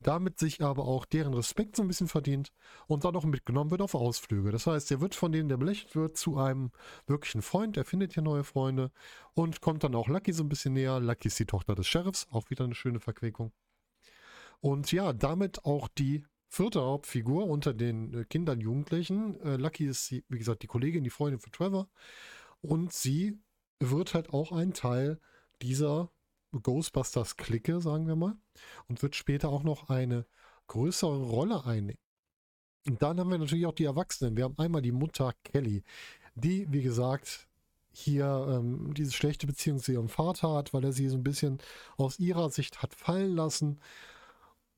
damit 0.00 0.38
sich 0.38 0.62
aber 0.62 0.84
auch 0.84 1.04
deren 1.04 1.34
Respekt 1.34 1.76
so 1.76 1.82
ein 1.82 1.88
bisschen 1.88 2.08
verdient 2.08 2.52
und 2.86 3.04
dann 3.04 3.16
auch 3.16 3.24
mitgenommen 3.24 3.70
wird 3.70 3.82
auf 3.82 3.94
Ausflüge. 3.94 4.50
Das 4.50 4.66
heißt, 4.66 4.90
er 4.90 5.00
wird 5.00 5.14
von 5.14 5.32
denen, 5.32 5.48
der 5.48 5.56
belächelt 5.56 5.96
wird, 5.96 6.16
zu 6.16 6.38
einem 6.38 6.70
wirklichen 7.06 7.42
Freund. 7.42 7.76
Er 7.76 7.84
findet 7.84 8.14
hier 8.14 8.22
neue 8.22 8.44
Freunde 8.44 8.90
und 9.34 9.60
kommt 9.60 9.84
dann 9.84 9.94
auch 9.94 10.08
Lucky 10.08 10.32
so 10.32 10.42
ein 10.42 10.48
bisschen 10.48 10.74
näher. 10.74 11.00
Lucky 11.00 11.28
ist 11.28 11.38
die 11.38 11.46
Tochter 11.46 11.74
des 11.74 11.86
Sheriffs, 11.86 12.26
auch 12.30 12.50
wieder 12.50 12.64
eine 12.64 12.74
schöne 12.74 13.00
Verquickung. 13.00 13.52
Und 14.60 14.92
ja, 14.92 15.12
damit 15.12 15.64
auch 15.64 15.88
die 15.88 16.24
vierte 16.48 16.80
Hauptfigur 16.80 17.46
unter 17.46 17.74
den 17.74 18.14
äh, 18.14 18.24
Kindern, 18.24 18.60
Jugendlichen. 18.60 19.40
Äh, 19.40 19.56
Lucky 19.56 19.86
ist, 19.86 20.10
wie 20.10 20.38
gesagt, 20.38 20.62
die 20.62 20.68
Kollegin, 20.68 21.04
die 21.04 21.10
Freundin 21.10 21.40
von 21.40 21.52
Trevor. 21.52 21.88
Und 22.62 22.92
sie 22.92 23.38
wird 23.80 24.14
halt 24.14 24.30
auch 24.30 24.52
ein 24.52 24.72
Teil 24.72 25.20
dieser 25.60 26.10
Ghostbusters-Clique, 26.62 27.80
sagen 27.80 28.06
wir 28.06 28.16
mal, 28.16 28.36
und 28.88 29.02
wird 29.02 29.16
später 29.16 29.48
auch 29.48 29.62
noch 29.62 29.88
eine 29.88 30.26
größere 30.66 31.22
Rolle 31.22 31.64
einnehmen. 31.64 31.98
Und 32.86 33.02
dann 33.02 33.18
haben 33.18 33.30
wir 33.30 33.38
natürlich 33.38 33.66
auch 33.66 33.72
die 33.72 33.84
Erwachsenen. 33.84 34.36
Wir 34.36 34.44
haben 34.44 34.58
einmal 34.58 34.82
die 34.82 34.92
Mutter 34.92 35.32
Kelly, 35.44 35.84
die, 36.34 36.70
wie 36.70 36.82
gesagt, 36.82 37.48
hier 37.90 38.46
ähm, 38.50 38.92
diese 38.94 39.12
schlechte 39.12 39.46
Beziehung 39.46 39.78
zu 39.78 39.92
ihrem 39.92 40.08
Vater 40.08 40.52
hat, 40.52 40.74
weil 40.74 40.84
er 40.84 40.92
sie 40.92 41.08
so 41.08 41.16
ein 41.16 41.22
bisschen 41.22 41.58
aus 41.96 42.18
ihrer 42.18 42.50
Sicht 42.50 42.82
hat 42.82 42.94
fallen 42.94 43.34
lassen 43.36 43.80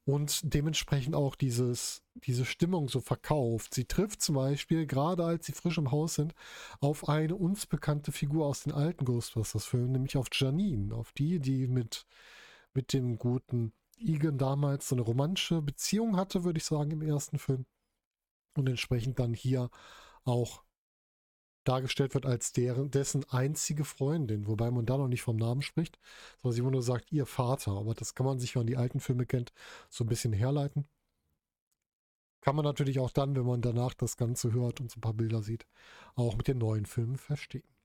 und 0.06 0.54
dementsprechend 0.54 1.16
auch 1.16 1.34
dieses, 1.34 2.04
diese 2.14 2.44
Stimmung 2.44 2.88
so 2.88 3.00
verkauft. 3.00 3.75
Sie 3.75 3.86
trifft 3.86 4.22
zum 4.22 4.36
Beispiel, 4.36 4.86
gerade 4.86 5.25
als 5.25 5.46
sie 5.46 5.52
frisch 5.52 5.78
im 5.78 5.90
Haus 5.90 6.14
sind, 6.14 6.32
auf 6.80 7.08
eine 7.08 7.34
uns 7.34 7.66
bekannte 7.66 8.12
Figur 8.12 8.46
aus 8.46 8.62
den 8.62 8.72
alten 8.72 9.04
Ghostbusters-Filmen, 9.04 9.90
nämlich 9.90 10.16
auf 10.16 10.28
Janine, 10.32 10.94
auf 10.94 11.12
die, 11.12 11.40
die 11.40 11.66
mit, 11.66 12.06
mit 12.72 12.92
dem 12.92 13.18
guten 13.18 13.72
Egan 13.98 14.38
damals 14.38 14.88
so 14.88 14.94
eine 14.94 15.02
romantische 15.02 15.60
Beziehung 15.60 16.16
hatte, 16.16 16.44
würde 16.44 16.58
ich 16.58 16.64
sagen, 16.64 16.92
im 16.92 17.02
ersten 17.02 17.40
Film. 17.40 17.66
Und 18.56 18.68
entsprechend 18.68 19.18
dann 19.18 19.34
hier 19.34 19.70
auch 20.25 20.62
dargestellt 21.68 22.14
wird 22.14 22.26
als 22.26 22.52
deren, 22.52 22.90
dessen 22.90 23.25
einzige 23.30 23.85
Freundin, 23.85 24.46
wobei 24.46 24.70
man 24.70 24.87
da 24.87 24.96
noch 24.96 25.08
nicht 25.08 25.23
vom 25.23 25.37
Namen 25.37 25.62
spricht, 25.62 25.99
sondern 26.42 26.56
sie 26.56 26.62
nur 26.62 26.82
sagt, 26.82 27.12
ihr 27.12 27.26
Vater. 27.26 27.73
Aber 27.73 27.94
das 27.94 28.14
kann 28.14 28.26
man 28.26 28.38
sich, 28.38 28.54
wenn 28.54 28.61
man 28.61 28.66
die 28.68 28.76
alten 28.76 29.00
Filme 29.00 29.26
kennt, 29.26 29.52
so 29.90 30.04
ein 30.04 30.08
bisschen 30.08 30.32
herleiten. 30.32 30.87
Kann 32.40 32.56
man 32.56 32.64
natürlich 32.64 33.00
auch 33.00 33.11
dann, 33.11 33.35
wenn 33.37 33.44
man 33.44 33.61
danach 33.61 33.94
das 33.94 34.16
Ganze 34.16 34.52
hört 34.52 34.80
und 34.80 34.90
so 34.90 34.99
ein 34.99 35.00
paar 35.00 35.14
Bilder 35.14 35.42
sieht, 35.42 35.66
auch 36.14 36.37
mit 36.37 36.49
den 36.49 36.58
neuen 36.58 36.87
Filmen 36.87 37.16
verstehen. 37.18 37.75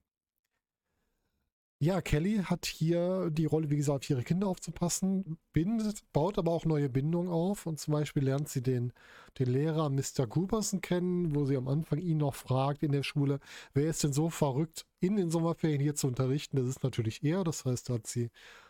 Ja, 1.83 1.99
Kelly 1.99 2.43
hat 2.43 2.67
hier 2.67 3.31
die 3.31 3.45
Rolle, 3.45 3.71
wie 3.71 3.77
gesagt, 3.77 4.03
auf 4.03 4.09
ihre 4.11 4.21
Kinder 4.21 4.45
aufzupassen, 4.45 5.39
bindet, 5.51 6.03
baut 6.13 6.37
aber 6.37 6.51
auch 6.51 6.63
neue 6.63 6.89
Bindungen 6.89 7.27
auf 7.31 7.65
und 7.65 7.79
zum 7.79 7.93
Beispiel 7.93 8.23
lernt 8.23 8.49
sie 8.49 8.61
den, 8.61 8.93
den 9.39 9.47
Lehrer 9.49 9.89
Mr. 9.89 10.27
Cooperson 10.27 10.81
kennen, 10.81 11.33
wo 11.33 11.45
sie 11.45 11.57
am 11.57 11.67
Anfang 11.67 11.97
ihn 11.97 12.17
noch 12.19 12.35
fragt 12.35 12.83
in 12.83 12.91
der 12.91 13.01
Schule, 13.01 13.39
wer 13.73 13.89
ist 13.89 14.03
denn 14.03 14.13
so 14.13 14.29
verrückt, 14.29 14.85
in 14.99 15.15
den 15.15 15.31
Sommerferien 15.31 15.81
hier 15.81 15.95
zu 15.95 16.05
unterrichten? 16.05 16.57
Das 16.57 16.67
ist 16.67 16.83
natürlich 16.83 17.23
er, 17.23 17.43
das 17.43 17.65
heißt, 17.65 17.89
da 17.89 17.95
hat 17.95 18.05
sie 18.05 18.29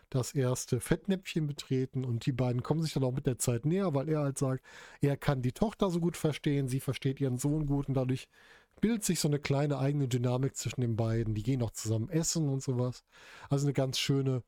das 0.09 0.33
erste 0.33 0.79
Fettnäpfchen 0.79 1.47
betreten 1.47 2.05
und 2.05 2.25
die 2.25 2.31
beiden 2.31 2.63
kommen 2.63 2.81
sich 2.81 2.93
dann 2.93 3.03
auch 3.03 3.13
mit 3.13 3.25
der 3.25 3.37
Zeit 3.37 3.65
näher, 3.65 3.93
weil 3.93 4.07
er 4.07 4.21
halt 4.21 4.37
sagt, 4.37 4.63
er 5.01 5.17
kann 5.17 5.41
die 5.41 5.53
Tochter 5.53 5.89
so 5.89 5.99
gut 5.99 6.15
verstehen, 6.15 6.69
sie 6.69 6.79
versteht 6.79 7.19
ihren 7.19 7.37
Sohn 7.37 7.65
gut 7.65 7.89
und 7.89 7.95
dadurch 7.95 8.29
bildet 8.81 9.05
sich 9.05 9.19
so 9.19 9.27
eine 9.27 9.39
kleine 9.39 9.77
eigene 9.77 10.07
Dynamik 10.07 10.55
zwischen 10.55 10.81
den 10.81 10.95
beiden. 10.95 11.35
Die 11.35 11.43
gehen 11.43 11.61
auch 11.63 11.71
zusammen 11.71 12.09
essen 12.09 12.49
und 12.49 12.61
sowas. 12.63 13.03
Also 13.49 13.65
eine 13.65 13.73
ganz 13.73 13.99
schöne, 13.99 14.43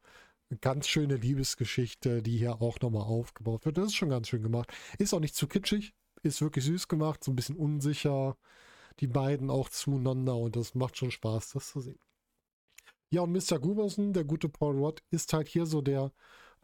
ganz 0.62 0.88
schöne 0.88 1.16
Liebesgeschichte, 1.16 2.22
die 2.22 2.38
hier 2.38 2.62
auch 2.62 2.80
nochmal 2.82 3.04
aufgebaut 3.04 3.66
wird. 3.66 3.78
Das 3.78 3.88
ist 3.88 3.96
schon 3.96 4.10
ganz 4.10 4.28
schön 4.28 4.44
gemacht. 4.44 4.74
Ist 4.98 5.14
auch 5.14 5.20
nicht 5.20 5.36
zu 5.36 5.48
kitschig, 5.48 5.94
ist 6.24 6.42
wirklich 6.42 6.66
süß 6.66 6.88
gemacht, 6.88 7.24
so 7.24 7.32
ein 7.32 7.36
bisschen 7.36 7.56
unsicher. 7.58 8.38
Die 9.00 9.08
beiden 9.08 9.50
auch 9.50 9.70
zueinander 9.70 10.36
und 10.38 10.56
das 10.56 10.76
macht 10.76 10.98
schon 10.98 11.12
Spaß, 11.12 11.52
das 11.52 11.70
zu 11.70 11.82
sehen. 11.82 12.00
Ja, 13.10 13.22
und 13.22 13.32
Mr. 13.32 13.60
Guberson, 13.60 14.14
der 14.14 14.24
gute 14.24 14.50
Paul 14.50 14.78
Rudd, 14.78 15.04
ist 15.12 15.34
halt 15.34 15.48
hier 15.48 15.66
so 15.66 15.82
der, 15.82 16.12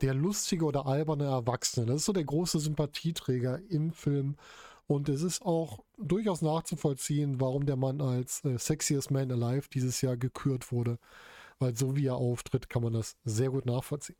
der 0.02 0.14
lustige 0.14 0.66
oder 0.66 0.86
alberne 0.88 1.26
Erwachsene. 1.26 1.86
Das 1.86 1.98
ist 1.98 2.06
so 2.06 2.14
der 2.14 2.24
große 2.24 2.60
Sympathieträger 2.60 3.62
im 3.70 3.92
Film 3.92 4.36
und 4.90 5.08
es 5.08 5.22
ist 5.22 5.44
auch 5.44 5.86
durchaus 6.00 6.42
nachzuvollziehen, 6.42 7.40
warum 7.40 7.68
der 7.68 7.76
Mann 7.76 8.02
als 8.02 8.44
äh, 8.44 8.58
Sexiest 8.58 9.12
Man 9.12 9.32
Alive 9.32 9.70
dieses 9.70 10.02
Jahr 10.02 10.18
gekürt 10.18 10.72
wurde. 10.72 10.98
Weil 11.60 11.78
so 11.78 11.96
wie 11.96 12.08
er 12.08 12.16
auftritt, 12.16 12.70
kann 12.70 12.82
man 12.82 12.94
das 12.94 13.16
sehr 13.24 13.52
gut 13.52 13.68
nachvollziehen. 13.68 14.18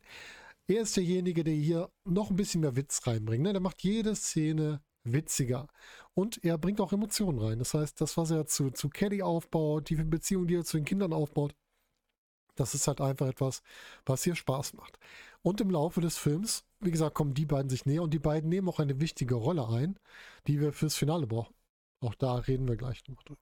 Er 0.68 0.82
ist 0.82 0.96
derjenige, 0.96 1.42
der 1.42 1.54
hier 1.54 1.90
noch 2.04 2.30
ein 2.30 2.36
bisschen 2.36 2.60
mehr 2.60 2.76
Witz 2.76 3.04
reinbringt. 3.04 3.42
Ne? 3.42 3.52
Der 3.52 3.60
macht 3.60 3.82
jede 3.82 4.14
Szene 4.14 4.80
witziger. 5.02 5.66
Und 6.14 6.44
er 6.44 6.56
bringt 6.56 6.80
auch 6.80 6.92
Emotionen 6.92 7.40
rein. 7.40 7.58
Das 7.58 7.74
heißt, 7.74 8.00
das, 8.00 8.16
was 8.16 8.30
er 8.30 8.46
zu, 8.46 8.70
zu 8.70 8.90
Kelly 8.90 9.22
aufbaut, 9.22 9.90
die 9.90 9.96
Beziehung, 9.96 10.46
die 10.46 10.54
er 10.54 10.64
zu 10.64 10.76
den 10.76 10.86
Kindern 10.86 11.12
aufbaut, 11.12 11.52
das 12.54 12.74
ist 12.74 12.86
halt 12.86 13.00
einfach 13.00 13.26
etwas, 13.26 13.62
was 14.06 14.22
hier 14.22 14.36
Spaß 14.36 14.74
macht. 14.74 15.00
Und 15.42 15.60
im 15.60 15.70
Laufe 15.70 16.00
des 16.00 16.16
Films, 16.16 16.62
wie 16.80 16.90
gesagt, 16.90 17.14
kommen 17.14 17.34
die 17.34 17.46
beiden 17.46 17.70
sich 17.70 17.86
näher 17.86 18.02
und 18.02 18.14
die 18.14 18.18
beiden 18.18 18.48
nehmen 18.48 18.68
auch 18.68 18.80
eine 18.80 19.00
wichtige 19.00 19.34
Rolle 19.34 19.68
ein, 19.68 19.98
die 20.46 20.60
wir 20.60 20.72
fürs 20.72 20.96
Finale 20.96 21.26
brauchen. 21.26 21.54
Auch 22.00 22.14
da 22.14 22.34
reden 22.36 22.66
wir 22.66 22.76
gleich 22.76 23.02
noch 23.08 23.22
drüber. 23.22 23.40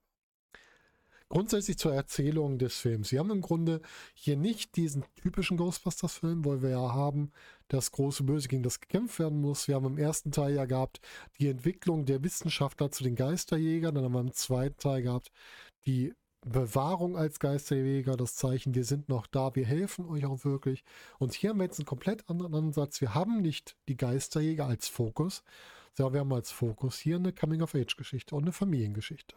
Grundsätzlich 1.30 1.76
zur 1.76 1.92
Erzählung 1.92 2.58
des 2.58 2.78
Films. 2.78 3.10
Sie 3.10 3.18
haben 3.18 3.30
im 3.30 3.42
Grunde 3.42 3.82
hier 4.14 4.38
nicht 4.38 4.76
diesen 4.76 5.04
typischen 5.14 5.58
Ghostbusters-Film, 5.58 6.46
wo 6.46 6.62
wir 6.62 6.70
ja 6.70 6.94
haben, 6.94 7.32
das 7.68 7.92
große 7.92 8.22
Böse, 8.24 8.48
gegen 8.48 8.62
das 8.62 8.80
gekämpft 8.80 9.18
werden 9.18 9.42
muss. 9.42 9.68
Wir 9.68 9.74
haben 9.74 9.84
im 9.84 9.98
ersten 9.98 10.32
Teil 10.32 10.54
ja 10.54 10.64
gehabt 10.64 11.00
die 11.38 11.48
Entwicklung 11.48 12.06
der 12.06 12.22
Wissenschaftler 12.24 12.90
zu 12.90 13.04
den 13.04 13.14
Geisterjägern. 13.14 13.94
Dann 13.94 14.04
haben 14.04 14.14
wir 14.14 14.20
im 14.20 14.32
zweiten 14.32 14.78
Teil 14.78 15.02
gehabt 15.02 15.30
die 15.84 16.14
Bewahrung 16.46 17.16
als 17.16 17.40
Geisterjäger, 17.40 18.16
das 18.16 18.36
Zeichen, 18.36 18.74
wir 18.74 18.84
sind 18.84 19.08
noch 19.08 19.26
da, 19.26 19.54
wir 19.54 19.66
helfen 19.66 20.06
euch 20.06 20.24
auch 20.24 20.44
wirklich. 20.44 20.84
Und 21.18 21.34
hier 21.34 21.50
haben 21.50 21.58
wir 21.58 21.64
jetzt 21.64 21.78
einen 21.78 21.86
komplett 21.86 22.28
anderen 22.30 22.54
Ansatz. 22.54 23.00
Wir 23.00 23.14
haben 23.14 23.42
nicht 23.42 23.76
die 23.88 23.96
Geisterjäger 23.96 24.66
als 24.66 24.88
Fokus, 24.88 25.42
sondern 25.94 26.14
wir 26.14 26.20
haben 26.20 26.32
als 26.32 26.52
Fokus 26.52 26.98
hier 26.98 27.16
eine 27.16 27.32
Coming-of-Age-Geschichte 27.32 28.34
und 28.34 28.44
eine 28.44 28.52
Familiengeschichte. 28.52 29.36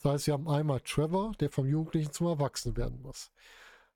Das 0.00 0.12
heißt, 0.12 0.26
wir 0.28 0.34
haben 0.34 0.48
einmal 0.48 0.80
Trevor, 0.80 1.32
der 1.40 1.50
vom 1.50 1.66
Jugendlichen 1.66 2.12
zum 2.12 2.28
Erwachsenen 2.28 2.76
werden 2.76 3.02
muss. 3.02 3.30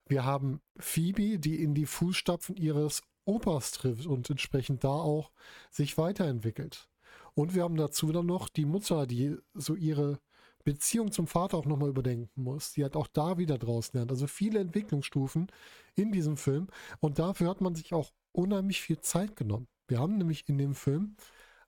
Wir 0.06 0.24
haben 0.24 0.60
Phoebe, 0.78 1.38
die 1.38 1.62
in 1.62 1.74
die 1.74 1.86
Fußstapfen 1.86 2.56
ihres 2.56 3.02
Opas 3.24 3.70
trifft 3.70 4.06
und 4.06 4.28
entsprechend 4.28 4.82
da 4.82 4.88
auch 4.88 5.30
sich 5.70 5.96
weiterentwickelt. 5.96 6.88
Und 7.34 7.54
wir 7.54 7.62
haben 7.62 7.76
dazu 7.76 8.10
dann 8.10 8.26
noch 8.26 8.48
die 8.48 8.64
Mutter, 8.64 9.06
die 9.06 9.36
so 9.54 9.74
ihre 9.74 10.18
Beziehung 10.64 11.12
zum 11.12 11.26
Vater 11.26 11.58
auch 11.58 11.66
nochmal 11.66 11.88
überdenken 11.88 12.42
muss, 12.42 12.72
die 12.72 12.84
hat 12.84 12.96
auch 12.96 13.06
da 13.06 13.38
wieder 13.38 13.58
draußen 13.58 13.96
lernt. 13.96 14.10
Also 14.10 14.26
viele 14.26 14.60
Entwicklungsstufen 14.60 15.50
in 15.94 16.12
diesem 16.12 16.36
Film 16.36 16.68
und 17.00 17.18
dafür 17.18 17.50
hat 17.50 17.60
man 17.60 17.74
sich 17.74 17.92
auch 17.92 18.12
unheimlich 18.32 18.80
viel 18.80 19.00
Zeit 19.00 19.36
genommen. 19.36 19.68
Wir 19.88 19.98
haben 19.98 20.16
nämlich 20.16 20.48
in 20.48 20.58
dem 20.58 20.74
Film 20.74 21.16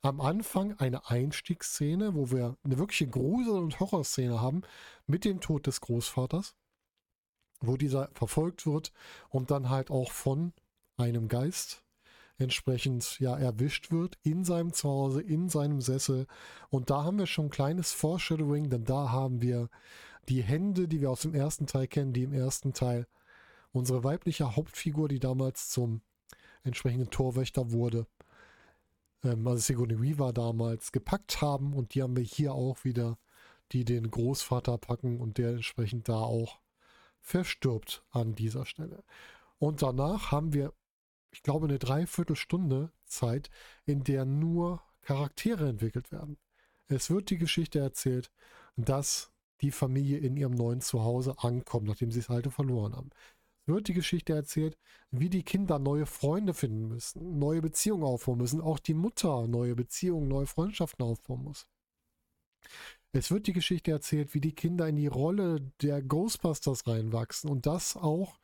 am 0.01 0.21
Anfang 0.21 0.77
eine 0.79 1.09
Einstiegsszene, 1.09 2.15
wo 2.15 2.31
wir 2.31 2.57
eine 2.63 2.77
wirkliche 2.77 3.07
Grusel- 3.07 3.57
und 3.57 3.79
Horrorszene 3.79 4.41
haben 4.41 4.61
mit 5.07 5.25
dem 5.25 5.41
Tod 5.41 5.67
des 5.67 5.81
Großvaters, 5.81 6.55
wo 7.61 7.77
dieser 7.77 8.09
verfolgt 8.13 8.65
wird 8.65 8.91
und 9.29 9.51
dann 9.51 9.69
halt 9.69 9.89
auch 9.89 10.11
von 10.11 10.53
einem 10.97 11.27
Geist 11.27 11.84
entsprechend 12.37 13.19
ja 13.19 13.37
erwischt 13.37 13.91
wird 13.91 14.17
in 14.23 14.43
seinem 14.43 14.73
Zuhause, 14.73 15.21
in 15.21 15.49
seinem 15.49 15.81
Sessel. 15.81 16.27
Und 16.69 16.89
da 16.89 17.03
haben 17.03 17.17
wir 17.17 17.27
schon 17.27 17.45
ein 17.45 17.51
kleines 17.51 17.93
Foreshadowing, 17.93 18.69
denn 18.69 18.83
da 18.83 19.11
haben 19.11 19.41
wir 19.41 19.69
die 20.27 20.43
Hände, 20.43 20.87
die 20.87 21.01
wir 21.01 21.11
aus 21.11 21.21
dem 21.21 21.33
ersten 21.33 21.67
Teil 21.67 21.87
kennen, 21.87 22.13
die 22.13 22.23
im 22.23 22.33
ersten 22.33 22.73
Teil 22.73 23.07
unsere 23.71 24.03
weibliche 24.03 24.55
Hauptfigur, 24.55 25.07
die 25.07 25.19
damals 25.19 25.69
zum 25.69 26.01
entsprechenden 26.63 27.09
Torwächter 27.09 27.71
wurde, 27.71 28.07
ähm, 29.23 29.47
also 29.47 29.59
Sigourney 29.61 30.01
Weaver 30.01 30.33
damals 30.33 30.91
gepackt 30.91 31.41
haben 31.41 31.73
und 31.73 31.93
die 31.93 32.01
haben 32.01 32.15
wir 32.15 32.23
hier 32.23 32.53
auch 32.53 32.83
wieder, 32.83 33.17
die 33.71 33.85
den 33.85 34.09
Großvater 34.09 34.77
packen 34.77 35.19
und 35.19 35.37
der 35.37 35.51
entsprechend 35.51 36.07
da 36.09 36.19
auch 36.19 36.59
verstirbt 37.19 38.03
an 38.11 38.35
dieser 38.35 38.65
Stelle. 38.65 39.03
Und 39.57 39.81
danach 39.81 40.31
haben 40.31 40.53
wir, 40.53 40.73
ich 41.35 41.43
glaube, 41.43 41.67
eine 41.67 41.79
Dreiviertelstunde 41.79 42.91
Zeit, 43.05 43.49
in 43.85 44.03
der 44.03 44.25
nur 44.25 44.81
Charaktere 45.01 45.69
entwickelt 45.69 46.11
werden. 46.11 46.37
Es 46.87 47.09
wird 47.09 47.29
die 47.29 47.37
Geschichte 47.37 47.79
erzählt, 47.79 48.31
dass 48.75 49.31
die 49.61 49.71
Familie 49.71 50.17
in 50.17 50.37
ihrem 50.37 50.53
neuen 50.53 50.81
Zuhause 50.81 51.35
ankommt, 51.39 51.87
nachdem 51.87 52.11
sie 52.11 52.19
das 52.19 52.29
alte 52.29 52.51
verloren 52.51 52.95
haben 52.95 53.11
wird 53.67 53.87
die 53.87 53.93
Geschichte 53.93 54.33
erzählt, 54.33 54.77
wie 55.11 55.29
die 55.29 55.43
Kinder 55.43 55.79
neue 55.79 56.05
Freunde 56.05 56.53
finden 56.53 56.87
müssen, 56.87 57.39
neue 57.39 57.61
Beziehungen 57.61 58.03
aufbauen 58.03 58.37
müssen, 58.37 58.61
auch 58.61 58.79
die 58.79 58.93
Mutter 58.93 59.47
neue 59.47 59.75
Beziehungen, 59.75 60.27
neue 60.27 60.45
Freundschaften 60.45 61.03
aufbauen 61.05 61.43
muss. 61.43 61.67
Es 63.11 63.31
wird 63.31 63.47
die 63.47 63.53
Geschichte 63.53 63.91
erzählt, 63.91 64.33
wie 64.33 64.41
die 64.41 64.53
Kinder 64.53 64.87
in 64.87 64.97
die 64.97 65.07
Rolle 65.07 65.61
der 65.81 66.01
Ghostbusters 66.01 66.85
reinwachsen 66.85 67.49
und 67.49 67.65
das 67.65 67.95
auch 67.95 68.37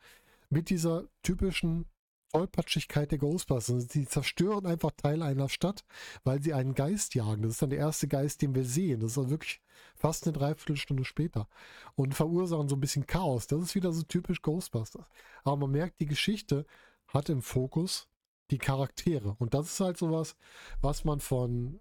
mit 0.49 0.69
dieser 0.69 1.07
typischen 1.23 1.85
Tollpatschigkeit 2.31 3.11
der 3.11 3.17
Ghostbusters. 3.17 3.87
Sie 3.89 4.07
zerstören 4.07 4.65
einfach 4.65 4.91
Teil 4.91 5.21
einer 5.21 5.49
Stadt, 5.49 5.83
weil 6.23 6.41
sie 6.41 6.53
einen 6.53 6.73
Geist 6.75 7.15
jagen. 7.15 7.43
Das 7.43 7.53
ist 7.53 7.61
dann 7.61 7.69
der 7.69 7.79
erste 7.79 8.07
Geist, 8.07 8.41
den 8.41 8.55
wir 8.55 8.65
sehen. 8.65 9.01
Das 9.01 9.11
ist 9.11 9.17
dann 9.17 9.29
wirklich 9.29 9.61
fast 9.95 10.25
eine 10.25 10.33
Dreiviertelstunde 10.33 11.05
später. 11.05 11.47
Und 11.95 12.15
verursachen 12.15 12.69
so 12.69 12.75
ein 12.75 12.81
bisschen 12.81 13.07
Chaos. 13.07 13.47
Das 13.47 13.61
ist 13.61 13.75
wieder 13.75 13.91
so 13.91 14.03
typisch 14.03 14.41
Ghostbusters. 14.41 15.05
Aber 15.43 15.57
man 15.57 15.71
merkt, 15.71 15.99
die 15.99 16.05
Geschichte 16.05 16.65
hat 17.07 17.29
im 17.29 17.41
Fokus 17.41 18.07
die 18.49 18.57
Charaktere. 18.57 19.35
Und 19.39 19.53
das 19.53 19.71
ist 19.71 19.79
halt 19.79 19.97
sowas, 19.97 20.35
was 20.81 21.03
man 21.03 21.19
von 21.19 21.79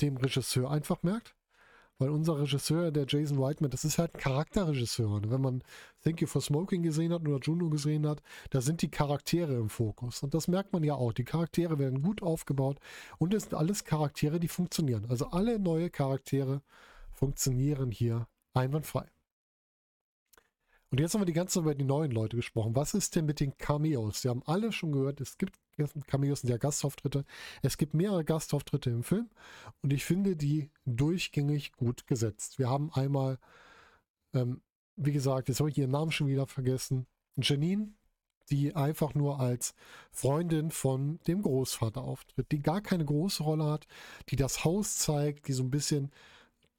dem 0.00 0.16
Regisseur 0.16 0.70
einfach 0.70 1.02
merkt. 1.02 1.34
Weil 1.98 2.10
unser 2.10 2.40
Regisseur, 2.40 2.90
der 2.90 3.06
Jason 3.06 3.38
Whiteman, 3.38 3.70
das 3.70 3.84
ist 3.84 3.98
halt 3.98 4.14
ein 4.14 4.20
Charakterregisseur. 4.20 5.10
Und 5.10 5.30
wenn 5.30 5.40
man 5.40 5.62
Thank 6.02 6.20
You 6.20 6.26
for 6.26 6.40
Smoking 6.40 6.82
gesehen 6.82 7.12
hat 7.12 7.22
oder 7.22 7.38
Juno 7.38 7.68
gesehen 7.70 8.06
hat, 8.06 8.22
da 8.50 8.60
sind 8.60 8.82
die 8.82 8.90
Charaktere 8.90 9.54
im 9.54 9.68
Fokus. 9.68 10.22
Und 10.22 10.34
das 10.34 10.48
merkt 10.48 10.72
man 10.72 10.82
ja 10.82 10.94
auch. 10.94 11.12
Die 11.12 11.24
Charaktere 11.24 11.78
werden 11.78 12.02
gut 12.02 12.22
aufgebaut 12.22 12.78
und 13.18 13.34
es 13.34 13.44
sind 13.44 13.54
alles 13.54 13.84
Charaktere, 13.84 14.40
die 14.40 14.48
funktionieren. 14.48 15.06
Also 15.08 15.26
alle 15.26 15.58
neue 15.58 15.90
Charaktere 15.90 16.62
funktionieren 17.12 17.90
hier 17.90 18.26
einwandfrei. 18.54 19.06
Und 20.92 21.00
jetzt 21.00 21.14
haben 21.14 21.22
wir 21.22 21.26
die 21.26 21.32
ganze 21.32 21.54
Zeit 21.54 21.62
über 21.62 21.74
die 21.74 21.84
neuen 21.84 22.10
Leute 22.10 22.36
gesprochen. 22.36 22.76
Was 22.76 22.92
ist 22.92 23.16
denn 23.16 23.24
mit 23.24 23.40
den 23.40 23.56
Cameos? 23.56 24.20
Sie 24.20 24.28
haben 24.28 24.42
alle 24.44 24.72
schon 24.72 24.92
gehört, 24.92 25.22
es 25.22 25.38
gibt 25.38 25.58
Cameos 26.06 26.42
sind 26.42 26.50
ja 26.50 26.58
Gastauftritte. 26.58 27.24
Es 27.62 27.78
gibt 27.78 27.94
mehrere 27.94 28.26
Gastauftritte 28.26 28.90
im 28.90 29.02
Film 29.02 29.30
und 29.80 29.90
ich 29.90 30.04
finde 30.04 30.36
die 30.36 30.70
durchgängig 30.84 31.72
gut 31.72 32.06
gesetzt. 32.06 32.58
Wir 32.58 32.68
haben 32.68 32.92
einmal, 32.92 33.38
ähm, 34.34 34.60
wie 34.96 35.12
gesagt, 35.12 35.48
jetzt 35.48 35.60
habe 35.60 35.70
ich 35.70 35.78
ihren 35.78 35.90
Namen 35.90 36.12
schon 36.12 36.26
wieder 36.26 36.46
vergessen, 36.46 37.06
Janine, 37.36 37.94
die 38.50 38.76
einfach 38.76 39.14
nur 39.14 39.40
als 39.40 39.74
Freundin 40.10 40.70
von 40.70 41.20
dem 41.26 41.40
Großvater 41.40 42.02
auftritt, 42.02 42.52
die 42.52 42.60
gar 42.60 42.82
keine 42.82 43.06
große 43.06 43.42
Rolle 43.42 43.64
hat, 43.64 43.86
die 44.28 44.36
das 44.36 44.62
Haus 44.66 44.96
zeigt, 44.98 45.48
die 45.48 45.54
so 45.54 45.62
ein 45.62 45.70
bisschen 45.70 46.12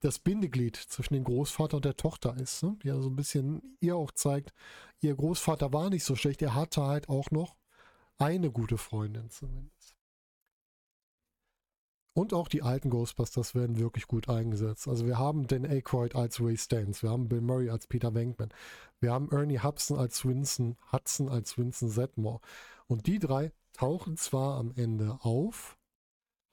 das 0.04 0.20
Bindeglied 0.20 0.76
zwischen 0.76 1.14
dem 1.14 1.24
Großvater 1.24 1.78
und 1.78 1.86
der 1.86 1.96
Tochter 1.96 2.36
ist, 2.38 2.64
ne? 2.64 2.78
die 2.84 2.90
ja 2.90 3.00
so 3.00 3.10
ein 3.10 3.16
bisschen 3.16 3.78
ihr 3.80 3.96
auch 3.96 4.12
zeigt, 4.12 4.54
ihr 5.00 5.16
Großvater 5.16 5.72
war 5.72 5.90
nicht 5.90 6.04
so 6.04 6.16
schlecht, 6.16 6.42
er 6.42 6.56
hatte 6.56 6.84
halt 6.84 7.10
auch 7.10 7.32
noch 7.32 7.56
eine 8.18 8.52
gute 8.52 8.78
Freundin 8.78 9.30
zumindest. 9.30 9.96
Und 12.16 12.34
auch 12.34 12.48
die 12.48 12.62
alten 12.62 12.92
Ghostbusters 12.92 13.56
werden 13.56 13.80
wirklich 13.80 14.06
gut 14.08 14.30
eingesetzt. 14.30 14.88
Also 14.88 15.08
wir 15.08 15.18
haben 15.18 15.48
Dan 15.48 15.66
Aykroyd 15.66 16.16
als 16.16 16.40
Ray 16.40 16.58
Stans, 16.58 17.02
wir 17.02 17.10
haben 17.10 17.28
Bill 17.28 17.42
Murray 17.42 17.70
als 17.70 17.88
Peter 17.88 18.14
Venkman, 18.14 18.54
wir 19.00 19.12
haben 19.12 19.32
Ernie 19.32 19.60
Hudson 19.60 19.98
als 19.98 20.24
Winston, 20.24 20.78
Hudson 20.92 21.28
als 21.28 21.58
Winston 21.58 21.90
Zedmore. 21.90 22.40
Und 22.86 23.08
die 23.08 23.18
drei 23.18 23.52
tauchen 23.74 24.18
zwar 24.18 24.60
am 24.60 24.72
Ende 24.76 25.18
auf, 25.22 25.80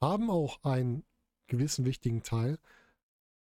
haben 0.01 0.31
auch 0.31 0.63
einen 0.65 1.05
gewissen 1.47 1.85
wichtigen 1.85 2.23
Teil, 2.23 2.59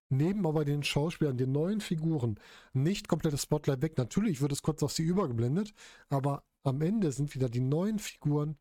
nehmen 0.09 0.47
aber 0.47 0.64
den 0.64 0.83
Schauspielern, 0.83 1.37
den 1.37 1.53
neuen 1.53 1.81
Figuren, 1.81 2.38
nicht 2.73 3.09
komplettes 3.09 3.42
Spotlight 3.42 3.83
weg. 3.83 3.99
Natürlich 3.99 4.40
wird 4.40 4.53
es 4.53 4.62
kurz 4.62 4.83
auf 4.83 4.92
sie 4.92 5.03
übergeblendet, 5.03 5.75
aber 6.09 6.44
am 6.62 6.81
Ende 6.81 7.12
sind 7.12 7.35
wieder 7.35 7.49
die 7.49 7.61
neuen 7.61 7.99
Figuren 7.99 8.59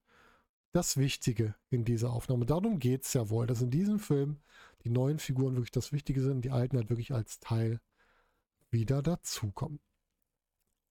das 0.73 0.97
Wichtige 0.97 1.55
in 1.69 1.85
dieser 1.85 2.11
Aufnahme. 2.11 2.45
Darum 2.45 2.79
geht 2.79 3.03
es 3.03 3.13
ja 3.13 3.29
wohl, 3.29 3.47
dass 3.47 3.61
in 3.61 3.71
diesem 3.71 3.99
Film 3.99 4.39
die 4.83 4.89
neuen 4.89 5.19
Figuren 5.19 5.55
wirklich 5.55 5.71
das 5.71 5.91
Wichtige 5.91 6.21
sind, 6.21 6.43
die 6.45 6.51
alten 6.51 6.77
halt 6.77 6.89
wirklich 6.89 7.13
als 7.13 7.39
Teil 7.39 7.79
wieder 8.69 9.01
dazukommen. 9.01 9.79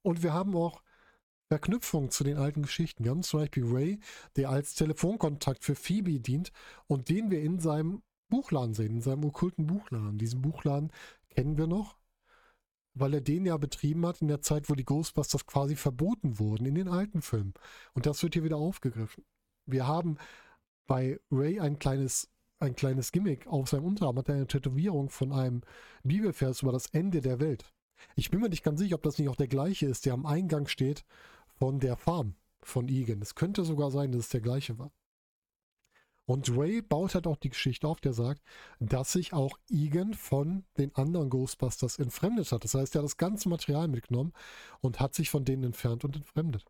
Und 0.03 0.23
wir 0.23 0.33
haben 0.33 0.57
auch 0.57 0.83
Verknüpfungen 1.49 2.11
zu 2.11 2.25
den 2.25 2.37
alten 2.37 2.63
Geschichten. 2.63 3.05
Wir 3.05 3.13
haben 3.13 3.23
zum 3.23 3.41
Beispiel 3.41 3.65
Ray, 3.67 4.01
der 4.35 4.51
als 4.51 4.75
Telefonkontakt 4.75 5.65
für 5.65 5.77
Phoebe 5.77 6.19
dient 6.21 6.53
und 6.87 7.09
den 7.09 7.31
wir 7.31 7.41
in 7.41 7.61
seinem 7.61 8.03
Buchladen 8.29 8.75
sehen, 8.75 8.97
in 8.97 9.01
seinem 9.01 9.25
okkulten 9.25 9.67
Buchladen. 9.67 10.19
Diesen 10.19 10.43
Buchladen 10.43 10.91
kennen 11.31 11.59
wir 11.59 11.67
noch, 11.67 11.97
weil 12.95 13.15
er 13.15 13.21
den 13.21 13.47
ja 13.47 13.57
betrieben 13.57 14.07
hat 14.07 14.23
in 14.23 14.29
der 14.29 14.41
Zeit, 14.41 14.69
wo 14.69 14.75
die 14.75 14.85
Ghostbusters 14.85 15.47
quasi 15.47 15.77
verboten 15.77 16.39
wurden, 16.39 16.67
in 16.67 16.75
den 16.75 16.89
alten 16.89 17.23
Filmen. 17.23 17.55
Und 17.95 18.07
das 18.07 18.23
wird 18.23 18.35
hier 18.35 18.45
wieder 18.45 18.57
aufgegriffen. 18.57 19.25
Wir 19.67 19.87
haben 19.87 20.17
bei 20.87 21.21
Ray 21.31 21.61
ein 21.61 21.79
kleines, 21.79 22.31
ein 22.59 22.75
kleines 22.75 23.13
Gimmick 23.13 23.47
auf 23.47 23.69
seinem 23.69 23.85
Unterarm, 23.85 24.17
hat 24.19 24.29
er 24.29 24.37
eine 24.37 24.47
Tätowierung 24.47 25.11
von 25.11 25.33
einem 25.33 25.63
Bibelvers 26.05 26.63
über 26.63 26.73
das 26.73 26.87
Ende 26.87 27.21
der 27.21 27.41
Welt. 27.41 27.73
Ich 28.15 28.31
bin 28.31 28.41
mir 28.41 28.49
nicht 28.49 28.63
ganz 28.63 28.81
sicher, 28.81 28.95
ob 28.95 29.03
das 29.03 29.19
nicht 29.19 29.29
auch 29.29 29.37
der 29.37 29.49
gleiche 29.49 29.87
ist, 29.87 30.07
der 30.07 30.15
am 30.15 30.27
Eingang 30.27 30.67
steht 30.67 31.05
von 31.59 31.81
der 31.81 31.97
Farm 31.97 32.35
von 32.63 32.89
Egan. 32.89 33.23
Es 33.23 33.35
könnte 33.35 33.65
sogar 33.65 33.91
sein, 33.91 34.13
dass 34.13 34.23
es 34.23 34.29
der 34.29 34.41
gleiche 34.41 34.79
war. 34.79 34.91
Und 36.27 36.57
Ray 36.57 36.83
baut 36.83 37.15
halt 37.15 37.29
auch 37.29 37.37
die 37.37 37.51
Geschichte 37.51 37.87
auf, 37.87 38.01
der 38.01 38.13
sagt, 38.13 38.43
dass 38.81 39.13
sich 39.13 39.33
auch 39.33 39.57
Egan 39.71 40.13
von 40.13 40.65
den 40.77 40.93
anderen 40.97 41.31
Ghostbusters 41.31 41.99
entfremdet 42.01 42.51
hat. 42.51 42.65
Das 42.65 42.75
heißt, 42.75 42.95
er 42.97 42.99
hat 42.99 43.05
das 43.05 43.17
ganze 43.17 43.49
Material 43.49 43.87
mitgenommen 43.87 44.33
und 44.81 44.99
hat 44.99 45.15
sich 45.15 45.31
von 45.31 45.45
denen 45.45 45.63
entfernt 45.63 46.05
und 46.05 46.17
entfremdet. 46.17 46.65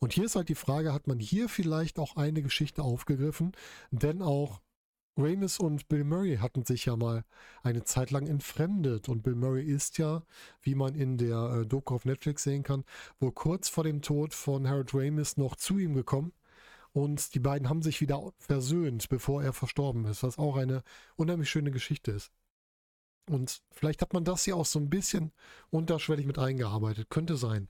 Und 0.00 0.12
hier 0.12 0.24
ist 0.24 0.34
halt 0.34 0.48
die 0.48 0.56
Frage, 0.56 0.92
hat 0.92 1.06
man 1.06 1.20
hier 1.20 1.48
vielleicht 1.48 2.00
auch 2.00 2.16
eine 2.16 2.42
Geschichte 2.42 2.82
aufgegriffen? 2.82 3.52
Denn 3.92 4.22
auch 4.22 4.60
Ramis 5.16 5.60
und 5.60 5.86
Bill 5.88 6.02
Murray 6.02 6.38
hatten 6.38 6.64
sich 6.64 6.86
ja 6.86 6.96
mal 6.96 7.24
eine 7.62 7.84
Zeit 7.84 8.10
lang 8.10 8.26
entfremdet. 8.26 9.08
Und 9.08 9.22
Bill 9.22 9.36
Murray 9.36 9.64
ist 9.64 9.98
ja, 9.98 10.24
wie 10.62 10.74
man 10.74 10.96
in 10.96 11.16
der 11.16 11.60
äh, 11.60 11.66
Doku 11.66 11.94
auf 11.94 12.04
Netflix 12.04 12.42
sehen 12.42 12.64
kann, 12.64 12.84
wohl 13.20 13.30
kurz 13.30 13.68
vor 13.68 13.84
dem 13.84 14.02
Tod 14.02 14.34
von 14.34 14.68
Harold 14.68 14.92
Ramis 14.92 15.36
noch 15.36 15.54
zu 15.54 15.78
ihm 15.78 15.94
gekommen 15.94 16.32
und 16.94 17.34
die 17.34 17.40
beiden 17.40 17.68
haben 17.68 17.82
sich 17.82 18.00
wieder 18.00 18.32
versöhnt, 18.38 19.08
bevor 19.08 19.42
er 19.42 19.52
verstorben 19.52 20.06
ist, 20.06 20.22
was 20.22 20.38
auch 20.38 20.56
eine 20.56 20.84
unheimlich 21.16 21.50
schöne 21.50 21.72
Geschichte 21.72 22.12
ist. 22.12 22.30
Und 23.28 23.62
vielleicht 23.72 24.00
hat 24.00 24.12
man 24.12 24.24
das 24.24 24.44
hier 24.44 24.56
auch 24.56 24.64
so 24.64 24.78
ein 24.78 24.90
bisschen 24.90 25.32
unterschwellig 25.70 26.24
mit 26.24 26.38
eingearbeitet. 26.38 27.10
Könnte 27.10 27.36
sein. 27.36 27.68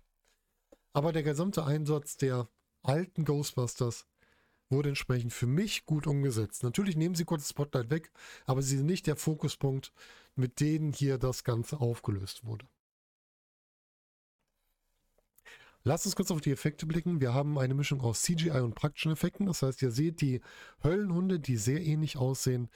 Aber 0.92 1.12
der 1.12 1.22
gesamte 1.22 1.64
Einsatz 1.64 2.18
der 2.18 2.48
alten 2.82 3.24
Ghostbusters 3.24 4.06
wurde 4.68 4.90
entsprechend 4.90 5.32
für 5.32 5.46
mich 5.46 5.86
gut 5.86 6.06
umgesetzt. 6.06 6.62
Natürlich 6.62 6.96
nehmen 6.96 7.14
sie 7.14 7.24
kurz 7.24 7.42
das 7.42 7.50
Spotlight 7.50 7.88
weg, 7.88 8.10
aber 8.44 8.60
sie 8.60 8.76
sind 8.76 8.86
nicht 8.86 9.06
der 9.06 9.16
Fokuspunkt, 9.16 9.90
mit 10.34 10.60
denen 10.60 10.92
hier 10.92 11.16
das 11.16 11.44
Ganze 11.44 11.80
aufgelöst 11.80 12.44
wurde. 12.44 12.66
Lass 15.86 16.06
uns 16.06 16.16
kurz 16.16 16.30
auf 16.30 16.40
die 16.40 16.50
Effekte 16.50 16.86
blicken. 16.86 17.20
Wir 17.20 17.34
haben 17.34 17.58
eine 17.58 17.74
Mischung 17.74 18.00
aus 18.00 18.22
CGI 18.22 18.60
und 18.60 18.74
praktischen 18.74 19.12
Effekten. 19.12 19.46
Das 19.46 19.62
heißt, 19.62 19.82
ihr 19.82 19.90
seht 19.90 20.22
die 20.22 20.40
Höllenhunde, 20.82 21.38
die 21.38 21.58
sehr 21.58 21.82
ähnlich 21.82 22.16
aussehen 22.16 22.70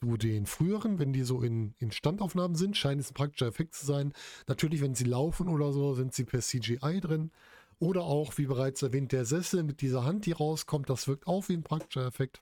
zu 0.00 0.16
den 0.16 0.46
früheren. 0.46 1.00
Wenn 1.00 1.12
die 1.12 1.22
so 1.24 1.42
in, 1.42 1.74
in 1.78 1.90
Standaufnahmen 1.90 2.56
sind, 2.56 2.76
scheint 2.76 3.00
es 3.00 3.10
ein 3.10 3.14
praktischer 3.14 3.48
Effekt 3.48 3.74
zu 3.74 3.84
sein. 3.84 4.12
Natürlich, 4.46 4.82
wenn 4.82 4.94
sie 4.94 5.04
laufen 5.04 5.48
oder 5.48 5.72
so, 5.72 5.94
sind 5.94 6.14
sie 6.14 6.24
per 6.24 6.40
CGI 6.40 7.00
drin. 7.00 7.32
Oder 7.80 8.02
auch, 8.04 8.38
wie 8.38 8.46
bereits 8.46 8.82
erwähnt, 8.82 9.10
der 9.10 9.24
Sessel 9.24 9.64
mit 9.64 9.80
dieser 9.80 10.04
Hand, 10.04 10.26
die 10.26 10.32
rauskommt, 10.32 10.88
das 10.88 11.08
wirkt 11.08 11.26
auch 11.26 11.48
wie 11.48 11.54
ein 11.54 11.64
praktischer 11.64 12.06
Effekt. 12.06 12.40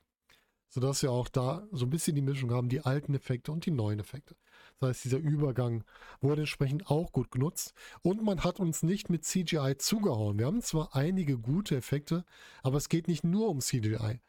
sodass 0.69 1.03
wir 1.03 1.11
auch 1.11 1.29
da 1.29 1.67
so 1.71 1.85
ein 1.85 1.91
bisschen 1.91 2.15
die 2.15 2.21
Mischung 2.21 2.51
haben, 2.51 2.69
die 2.69 2.81
alten 2.81 3.13
Effekte 3.15 3.51
und 3.51 3.65
die 3.65 3.71
neuen 3.71 3.99
Effekte. 3.99 4.35
Das 4.83 4.97
heißt, 4.97 5.05
dieser 5.05 5.19
Übergang 5.19 5.85
wurde 6.19 6.41
entsprechend 6.41 6.89
auch 6.89 7.13
gut 7.13 7.31
genutzt 7.31 7.73
und 8.01 8.21
man 8.21 8.43
hat 8.43 8.59
uns 8.59 8.83
nicht 8.83 9.09
mit 9.09 9.23
CGI 9.23 9.77
zugehauen. 9.77 10.37
Wir 10.37 10.45
haben 10.45 10.61
zwar 10.61 10.93
einige 10.93 11.37
gute 11.37 11.77
Effekte, 11.77 12.25
aber 12.63 12.77
es 12.77 12.89
geht 12.89 13.07
nicht 13.07 13.23
nur 13.23 13.47
um 13.47 13.61
CGI, 13.61 14.19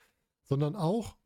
sondern 0.44 0.76
auch 0.76 1.16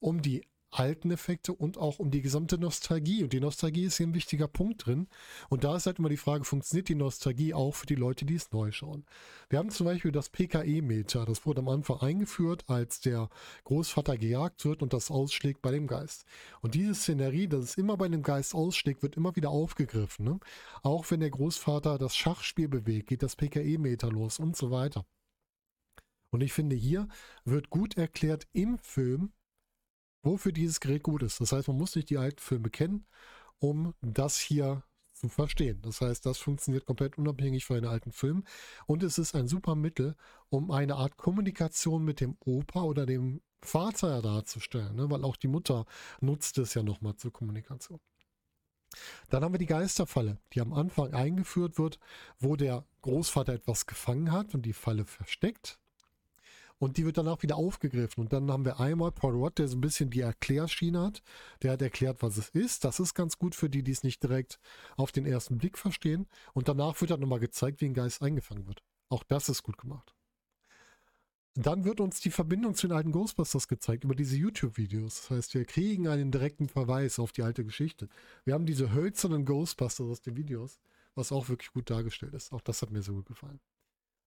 um 0.00 0.20
die 0.20 0.44
alten 0.78 1.10
Effekte 1.10 1.52
und 1.52 1.78
auch 1.78 1.98
um 1.98 2.10
die 2.10 2.22
gesamte 2.22 2.58
Nostalgie. 2.58 3.22
Und 3.22 3.32
die 3.32 3.40
Nostalgie 3.40 3.84
ist 3.84 3.96
hier 3.96 4.06
ein 4.06 4.14
wichtiger 4.14 4.48
Punkt 4.48 4.86
drin. 4.86 5.08
Und 5.48 5.64
da 5.64 5.76
ist 5.76 5.86
halt 5.86 5.98
immer 5.98 6.08
die 6.08 6.16
Frage, 6.16 6.44
funktioniert 6.44 6.88
die 6.88 6.94
Nostalgie 6.94 7.54
auch 7.54 7.74
für 7.74 7.86
die 7.86 7.94
Leute, 7.94 8.24
die 8.24 8.34
es 8.34 8.52
neu 8.52 8.72
schauen? 8.72 9.04
Wir 9.48 9.58
haben 9.58 9.70
zum 9.70 9.86
Beispiel 9.86 10.12
das 10.12 10.28
PKE-Meter. 10.28 11.24
Das 11.24 11.46
wurde 11.46 11.60
am 11.60 11.68
Anfang 11.68 12.00
eingeführt, 12.00 12.64
als 12.68 13.00
der 13.00 13.28
Großvater 13.64 14.16
gejagt 14.16 14.64
wird 14.64 14.82
und 14.82 14.92
das 14.92 15.10
ausschlägt 15.10 15.62
bei 15.62 15.70
dem 15.70 15.86
Geist. 15.86 16.24
Und 16.60 16.74
diese 16.74 16.94
Szenerie, 16.94 17.48
dass 17.48 17.64
es 17.64 17.74
immer 17.76 17.96
bei 17.96 18.08
dem 18.08 18.22
Geist 18.22 18.54
ausschlägt, 18.54 19.02
wird 19.02 19.16
immer 19.16 19.36
wieder 19.36 19.50
aufgegriffen. 19.50 20.24
Ne? 20.24 20.40
Auch 20.82 21.10
wenn 21.10 21.20
der 21.20 21.30
Großvater 21.30 21.98
das 21.98 22.16
Schachspiel 22.16 22.68
bewegt, 22.68 23.08
geht 23.08 23.22
das 23.22 23.36
PKE-Meter 23.36 24.10
los 24.10 24.38
und 24.38 24.56
so 24.56 24.70
weiter. 24.70 25.04
Und 26.30 26.42
ich 26.42 26.52
finde, 26.52 26.76
hier 26.76 27.08
wird 27.44 27.70
gut 27.70 27.96
erklärt 27.96 28.46
im 28.52 28.78
Film, 28.78 29.32
wofür 30.26 30.52
dieses 30.52 30.80
Gerät 30.80 31.02
gut 31.02 31.22
ist. 31.22 31.40
Das 31.40 31.52
heißt, 31.52 31.68
man 31.68 31.78
muss 31.78 31.96
nicht 31.96 32.10
die 32.10 32.18
alten 32.18 32.40
Filme 32.40 32.70
kennen, 32.70 33.06
um 33.58 33.94
das 34.02 34.38
hier 34.38 34.82
zu 35.14 35.28
verstehen. 35.28 35.80
Das 35.82 36.00
heißt, 36.00 36.26
das 36.26 36.38
funktioniert 36.38 36.84
komplett 36.84 37.16
unabhängig 37.16 37.64
von 37.64 37.76
den 37.76 37.86
alten 37.86 38.12
Filmen 38.12 38.44
und 38.86 39.02
es 39.02 39.18
ist 39.18 39.34
ein 39.34 39.48
super 39.48 39.74
Mittel, 39.74 40.14
um 40.50 40.70
eine 40.70 40.96
Art 40.96 41.16
Kommunikation 41.16 42.04
mit 42.04 42.20
dem 42.20 42.36
Opa 42.40 42.82
oder 42.82 43.06
dem 43.06 43.40
Vater 43.62 44.20
darzustellen, 44.20 44.94
ne? 44.94 45.10
weil 45.10 45.24
auch 45.24 45.36
die 45.36 45.48
Mutter 45.48 45.86
nutzt 46.20 46.58
es 46.58 46.74
ja 46.74 46.82
nochmal 46.82 47.16
zur 47.16 47.32
Kommunikation. 47.32 47.98
Dann 49.30 49.42
haben 49.42 49.54
wir 49.54 49.58
die 49.58 49.66
Geisterfalle, 49.66 50.38
die 50.52 50.60
am 50.60 50.72
Anfang 50.72 51.12
eingeführt 51.12 51.78
wird, 51.78 51.98
wo 52.38 52.56
der 52.56 52.84
Großvater 53.02 53.54
etwas 53.54 53.86
gefangen 53.86 54.32
hat 54.32 54.54
und 54.54 54.62
die 54.62 54.72
Falle 54.72 55.04
versteckt 55.04 55.78
und 56.78 56.96
die 56.96 57.04
wird 57.04 57.16
danach 57.16 57.42
wieder 57.42 57.56
aufgegriffen. 57.56 58.22
Und 58.22 58.32
dann 58.32 58.50
haben 58.50 58.64
wir 58.64 58.80
einmal 58.80 59.12
Paul 59.12 59.34
Rudd, 59.34 59.58
der 59.58 59.68
so 59.68 59.76
ein 59.76 59.80
bisschen 59.80 60.10
die 60.10 60.20
Erklärschiene 60.20 61.00
hat. 61.00 61.22
Der 61.62 61.72
hat 61.72 61.82
erklärt, 61.82 62.22
was 62.22 62.36
es 62.36 62.50
ist. 62.50 62.84
Das 62.84 63.00
ist 63.00 63.14
ganz 63.14 63.38
gut 63.38 63.54
für 63.54 63.70
die, 63.70 63.82
die 63.82 63.92
es 63.92 64.02
nicht 64.02 64.22
direkt 64.22 64.58
auf 64.96 65.12
den 65.12 65.26
ersten 65.26 65.58
Blick 65.58 65.78
verstehen. 65.78 66.26
Und 66.52 66.68
danach 66.68 67.00
wird 67.00 67.10
dann 67.10 67.20
nochmal 67.20 67.40
gezeigt, 67.40 67.80
wie 67.80 67.86
ein 67.86 67.94
Geist 67.94 68.22
eingefangen 68.22 68.66
wird. 68.66 68.82
Auch 69.08 69.22
das 69.24 69.48
ist 69.48 69.62
gut 69.62 69.78
gemacht. 69.78 70.14
Dann 71.54 71.86
wird 71.86 72.00
uns 72.00 72.20
die 72.20 72.30
Verbindung 72.30 72.74
zu 72.74 72.86
den 72.86 72.96
alten 72.96 73.12
Ghostbusters 73.12 73.66
gezeigt 73.66 74.04
über 74.04 74.14
diese 74.14 74.36
YouTube-Videos. 74.36 75.22
Das 75.22 75.30
heißt, 75.30 75.54
wir 75.54 75.64
kriegen 75.64 76.06
einen 76.06 76.30
direkten 76.30 76.68
Verweis 76.68 77.18
auf 77.18 77.32
die 77.32 77.42
alte 77.42 77.64
Geschichte. 77.64 78.10
Wir 78.44 78.52
haben 78.52 78.66
diese 78.66 78.92
hölzernen 78.92 79.46
Ghostbusters 79.46 80.06
aus 80.06 80.20
den 80.20 80.36
Videos, 80.36 80.78
was 81.14 81.32
auch 81.32 81.48
wirklich 81.48 81.72
gut 81.72 81.88
dargestellt 81.88 82.34
ist. 82.34 82.52
Auch 82.52 82.60
das 82.60 82.82
hat 82.82 82.90
mir 82.90 83.00
so 83.00 83.14
gut 83.14 83.24
gefallen. 83.24 83.60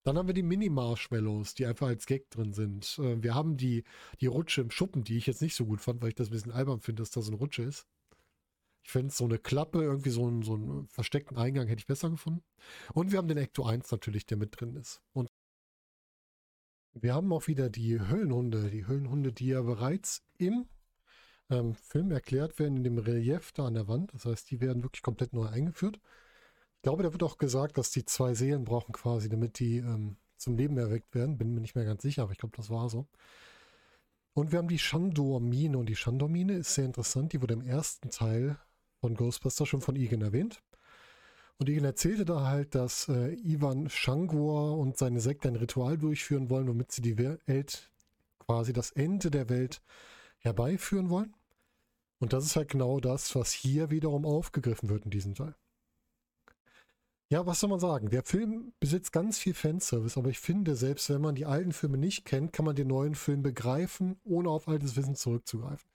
Dann 0.04 0.18
haben 0.18 0.28
wir 0.28 0.34
die 0.34 0.44
Mini-Marshmallows, 0.44 1.56
die 1.56 1.66
einfach 1.66 1.88
als 1.88 2.06
Gag 2.06 2.30
drin 2.30 2.54
sind. 2.54 2.98
Äh, 3.00 3.22
wir 3.22 3.36
haben 3.36 3.58
die, 3.58 3.84
die 4.22 4.28
Rutsche 4.28 4.62
im 4.62 4.72
Schuppen, 4.72 5.04
die 5.04 5.18
ich 5.18 5.28
jetzt 5.28 5.42
nicht 5.42 5.56
so 5.56 5.66
gut 5.66 5.82
fand, 5.82 6.02
weil 6.02 6.10
ich 6.10 6.16
das 6.16 6.30
ein 6.30 6.32
bisschen 6.32 6.52
albern 6.52 6.80
finde, 6.80 7.02
dass 7.02 7.12
da 7.12 7.22
so 7.22 7.32
eine 7.32 7.40
Rutsche 7.40 7.64
ist. 7.64 7.86
Ich 8.82 8.92
finde 8.92 9.14
so 9.14 9.26
eine 9.26 9.38
Klappe, 9.38 9.84
irgendwie 9.84 10.10
so, 10.10 10.26
einen, 10.26 10.42
so 10.42 10.56
einen 10.56 10.88
versteckten 10.88 11.38
Eingang 11.38 11.68
hätte 11.68 11.82
ich 11.82 11.88
besser 11.88 12.10
gefunden. 12.10 12.44
Und 12.94 13.12
wir 13.12 13.18
haben 13.18 13.28
den 13.28 13.38
Ecto 13.38 13.66
1 13.66 13.92
natürlich, 13.92 14.26
der 14.26 14.38
mit 14.38 14.60
drin 14.60 14.76
ist. 14.76 15.02
Und 15.14 15.30
wir 16.94 17.14
haben 17.14 17.32
auch 17.34 17.48
wieder 17.48 17.70
die 17.70 18.00
Höllenhunde. 18.00 18.70
Die 18.70 18.88
Höllenhunde, 18.88 19.32
die 19.34 19.48
ja 19.48 19.62
bereits 19.62 20.24
im 20.38 20.66
ähm, 21.50 21.76
Film 21.76 22.12
erklärt 22.12 22.58
werden, 22.58 22.78
in 22.78 22.84
dem 22.84 22.98
Relief 22.98 23.52
da 23.52 23.68
an 23.68 23.76
der 23.76 23.88
Wand. 23.88 24.14
Das 24.14 24.26
heißt, 24.26 24.50
die 24.50 24.62
werden 24.62 24.84
wirklich 24.84 25.04
komplett 25.04 25.34
neu 25.34 25.48
eingeführt. 25.48 26.00
Ich 26.80 26.84
glaube, 26.84 27.04
da 27.04 27.12
wird 27.12 27.24
auch 27.24 27.38
gesagt, 27.38 27.78
dass 27.78 27.92
die 27.92 28.06
zwei 28.06 28.34
Seelen 28.34 28.64
brauchen 28.64 28.94
quasi, 28.94 29.28
damit 29.28 29.60
die 29.60 29.80
ähm, 29.80 30.16
zum 30.38 30.56
Leben 30.56 30.78
erweckt 30.78 31.14
werden. 31.14 31.38
Bin 31.38 31.54
mir 31.54 31.60
nicht 31.60 31.76
mehr 31.76 31.84
ganz 31.84 32.02
sicher, 32.02 32.24
aber 32.24 32.32
ich 32.32 32.38
glaube, 32.38 32.56
das 32.56 32.70
war 32.70 32.90
so. 32.90 33.06
Und 34.32 34.54
wir 34.54 34.60
haben 34.60 34.70
die 34.70 34.80
Shandor-Mine. 34.80 35.78
Und 35.78 35.90
die 35.90 35.98
Shandor-Mine 35.98 36.54
ist 36.54 36.76
sehr 36.76 36.86
interessant. 36.86 37.34
Die 37.34 37.42
wurde 37.42 37.56
im 37.56 37.64
ersten 37.64 38.12
Teil 38.12 38.58
von 39.02 39.14
Ghostbusters 39.16 39.68
schon 39.68 39.82
von 39.82 39.98
Igen 39.98 40.22
erwähnt. 40.22 40.64
Und 41.58 41.68
Igen 41.68 41.84
erzählte 41.84 42.24
da 42.24 42.48
halt, 42.48 42.76
dass 42.76 43.10
äh, 43.10 43.34
Ivan 43.34 43.90
Shangor 43.90 44.78
und 44.78 44.98
seine 44.98 45.20
Sekte 45.20 45.50
ein 45.50 45.58
Ritual 45.58 45.98
durchführen 45.98 46.50
wollen, 46.50 46.70
womit 46.70 46.94
sie 46.94 47.02
die 47.02 47.18
Welt, 47.18 47.92
quasi 48.40 48.72
das 48.72 48.92
Ende 48.92 49.32
der 49.32 49.50
Welt 49.50 49.82
herbeiführen 50.38 51.10
wollen. 51.10 51.36
Und 52.20 52.32
das 52.32 52.46
ist 52.46 52.56
halt 52.56 52.70
genau 52.70 53.02
das, 53.02 53.36
was 53.36 53.52
hier 53.52 53.92
wiederum 53.92 54.26
aufgegriffen 54.26 54.88
wird 54.88 55.04
in 55.04 55.12
diesem 55.12 55.36
Teil. 55.36 55.56
Ja, 57.32 57.46
was 57.46 57.60
soll 57.60 57.70
man 57.70 57.80
sagen? 57.80 58.10
Der 58.10 58.24
Film 58.24 58.74
besitzt 58.80 59.12
ganz 59.12 59.38
viel 59.38 59.54
Fanservice, 59.54 60.18
aber 60.18 60.30
ich 60.30 60.40
finde, 60.40 60.76
selbst 60.76 61.12
wenn 61.12 61.22
man 61.22 61.36
die 61.36 61.46
alten 61.46 61.74
Filme 61.74 61.98
nicht 61.98 62.26
kennt, 62.26 62.54
kann 62.54 62.66
man 62.66 62.76
den 62.76 62.88
neuen 62.88 63.14
Film 63.14 63.44
begreifen, 63.44 64.20
ohne 64.24 64.50
auf 64.50 64.68
altes 64.68 64.96
Wissen 64.96 65.16
zurückzugreifen. 65.16 65.88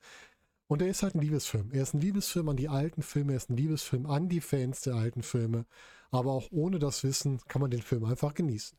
Und 0.69 0.81
er 0.81 0.89
ist 0.89 1.03
halt 1.03 1.17
ein 1.17 1.21
Liebesfilm. 1.21 1.73
Er 1.73 1.83
ist 1.83 1.95
ein 1.95 2.01
Liebesfilm 2.01 2.49
an 2.49 2.57
die 2.57 2.69
alten 2.69 3.03
Filme, 3.03 3.33
er 3.33 3.39
ist 3.39 3.51
ein 3.51 3.57
Liebesfilm 3.57 4.07
an 4.07 4.29
die 4.29 4.41
Fans 4.41 4.83
der 4.83 4.95
alten 4.95 5.25
Filme. 5.25 5.67
Aber 6.13 6.31
auch 6.33 6.53
ohne 6.53 6.79
das 6.79 7.03
Wissen 7.03 7.41
kann 7.49 7.61
man 7.61 7.71
den 7.73 7.83
Film 7.83 8.05
einfach 8.05 8.35
genießen. 8.35 8.79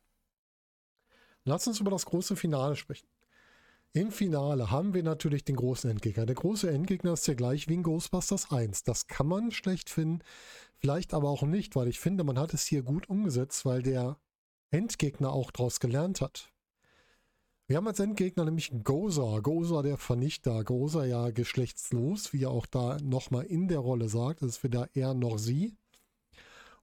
Lass 1.44 1.66
uns 1.66 1.80
über 1.80 1.90
das 1.90 2.06
große 2.06 2.36
Finale 2.36 2.74
sprechen. 2.76 3.06
Im 3.92 4.10
Finale 4.10 4.70
haben 4.70 4.94
wir 4.94 5.02
natürlich 5.02 5.44
den 5.44 5.56
großen 5.56 5.90
Endgegner. 5.90 6.26
Der 6.26 6.34
große 6.34 6.70
Endgegner 6.70 7.12
ist 7.14 7.26
ja 7.28 7.34
gleich 7.34 7.68
wie 7.68 7.74
in 7.74 7.82
Ghostbusters 7.82 8.50
1. 8.50 8.82
Das 8.82 9.06
kann 9.06 9.26
man 9.26 9.52
schlecht 9.52 9.88
finden, 9.88 10.22
vielleicht 10.78 11.14
aber 11.14 11.28
auch 11.28 11.42
nicht, 11.42 11.76
weil 11.76 11.88
ich 11.88 12.00
finde, 12.00 12.24
man 12.24 12.38
hat 12.38 12.54
es 12.54 12.66
hier 12.66 12.82
gut 12.82 13.08
umgesetzt, 13.08 13.64
weil 13.64 13.82
der 13.82 14.18
Endgegner 14.70 15.32
auch 15.32 15.50
daraus 15.50 15.80
gelernt 15.80 16.20
hat. 16.20 16.50
Wir 17.68 17.78
haben 17.78 17.88
als 17.88 17.98
Endgegner 17.98 18.44
nämlich 18.44 18.70
Gozer, 18.84 19.42
Gozer 19.42 19.82
der 19.82 19.96
Vernichter, 19.96 20.62
Gozer 20.62 21.04
ja 21.04 21.30
geschlechtslos, 21.30 22.32
wie 22.32 22.44
er 22.44 22.50
auch 22.50 22.66
da 22.66 22.96
nochmal 23.02 23.44
in 23.44 23.66
der 23.66 23.80
Rolle 23.80 24.08
sagt, 24.08 24.42
das 24.42 24.50
ist 24.50 24.64
weder 24.64 24.88
er 24.94 25.14
noch 25.14 25.38
sie. 25.38 25.76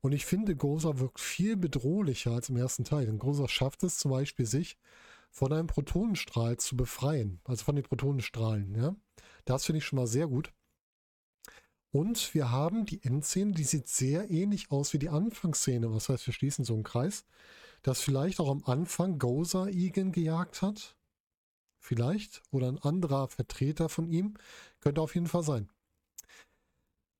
Und 0.02 0.12
ich 0.12 0.26
finde, 0.26 0.58
Gozer 0.58 1.00
wirkt 1.00 1.22
viel 1.22 1.56
bedrohlicher 1.56 2.32
als 2.32 2.50
im 2.50 2.58
ersten 2.58 2.84
Teil, 2.84 3.06
denn 3.06 3.18
Gozer 3.18 3.48
schafft 3.48 3.84
es 3.84 3.98
zum 3.98 4.12
Beispiel, 4.12 4.46
sich 4.46 4.78
von 5.32 5.54
einem 5.54 5.68
Protonenstrahl 5.68 6.58
zu 6.58 6.76
befreien. 6.76 7.40
Also 7.46 7.64
von 7.64 7.76
den 7.76 7.86
Protonenstrahlen, 7.86 8.76
ja. 8.76 8.96
Das 9.46 9.66
finde 9.66 9.78
ich 9.78 9.86
schon 9.86 9.98
mal 9.98 10.08
sehr 10.08 10.28
gut. 10.28 10.52
Und 11.94 12.34
wir 12.34 12.50
haben 12.50 12.88
die 12.88 13.04
Endszene, 13.04 13.52
die 13.52 13.64
sieht 13.64 13.88
sehr 13.88 14.32
ähnlich 14.32 14.72
aus 14.72 14.94
wie 14.94 15.00
die 15.00 15.10
Anfangsszene. 15.10 15.94
Was 15.94 16.10
heißt, 16.10 16.26
wir 16.26 16.34
schließen 16.34 16.66
so 16.66 16.74
einen 16.74 16.82
Kreis, 16.82 17.24
dass 17.84 18.02
vielleicht 18.02 18.40
auch 18.40 18.50
am 18.50 18.64
Anfang 18.66 19.20
Gozer 19.20 19.70
Igen 19.70 20.12
gejagt 20.12 20.64
hat. 20.64 20.98
Vielleicht. 21.78 22.42
Oder 22.50 22.68
ein 22.70 22.80
anderer 22.80 23.28
Vertreter 23.28 23.90
von 23.90 24.08
ihm. 24.08 24.34
Könnte 24.80 25.02
auf 25.02 25.14
jeden 25.14 25.28
Fall 25.28 25.44
sein. 25.44 25.70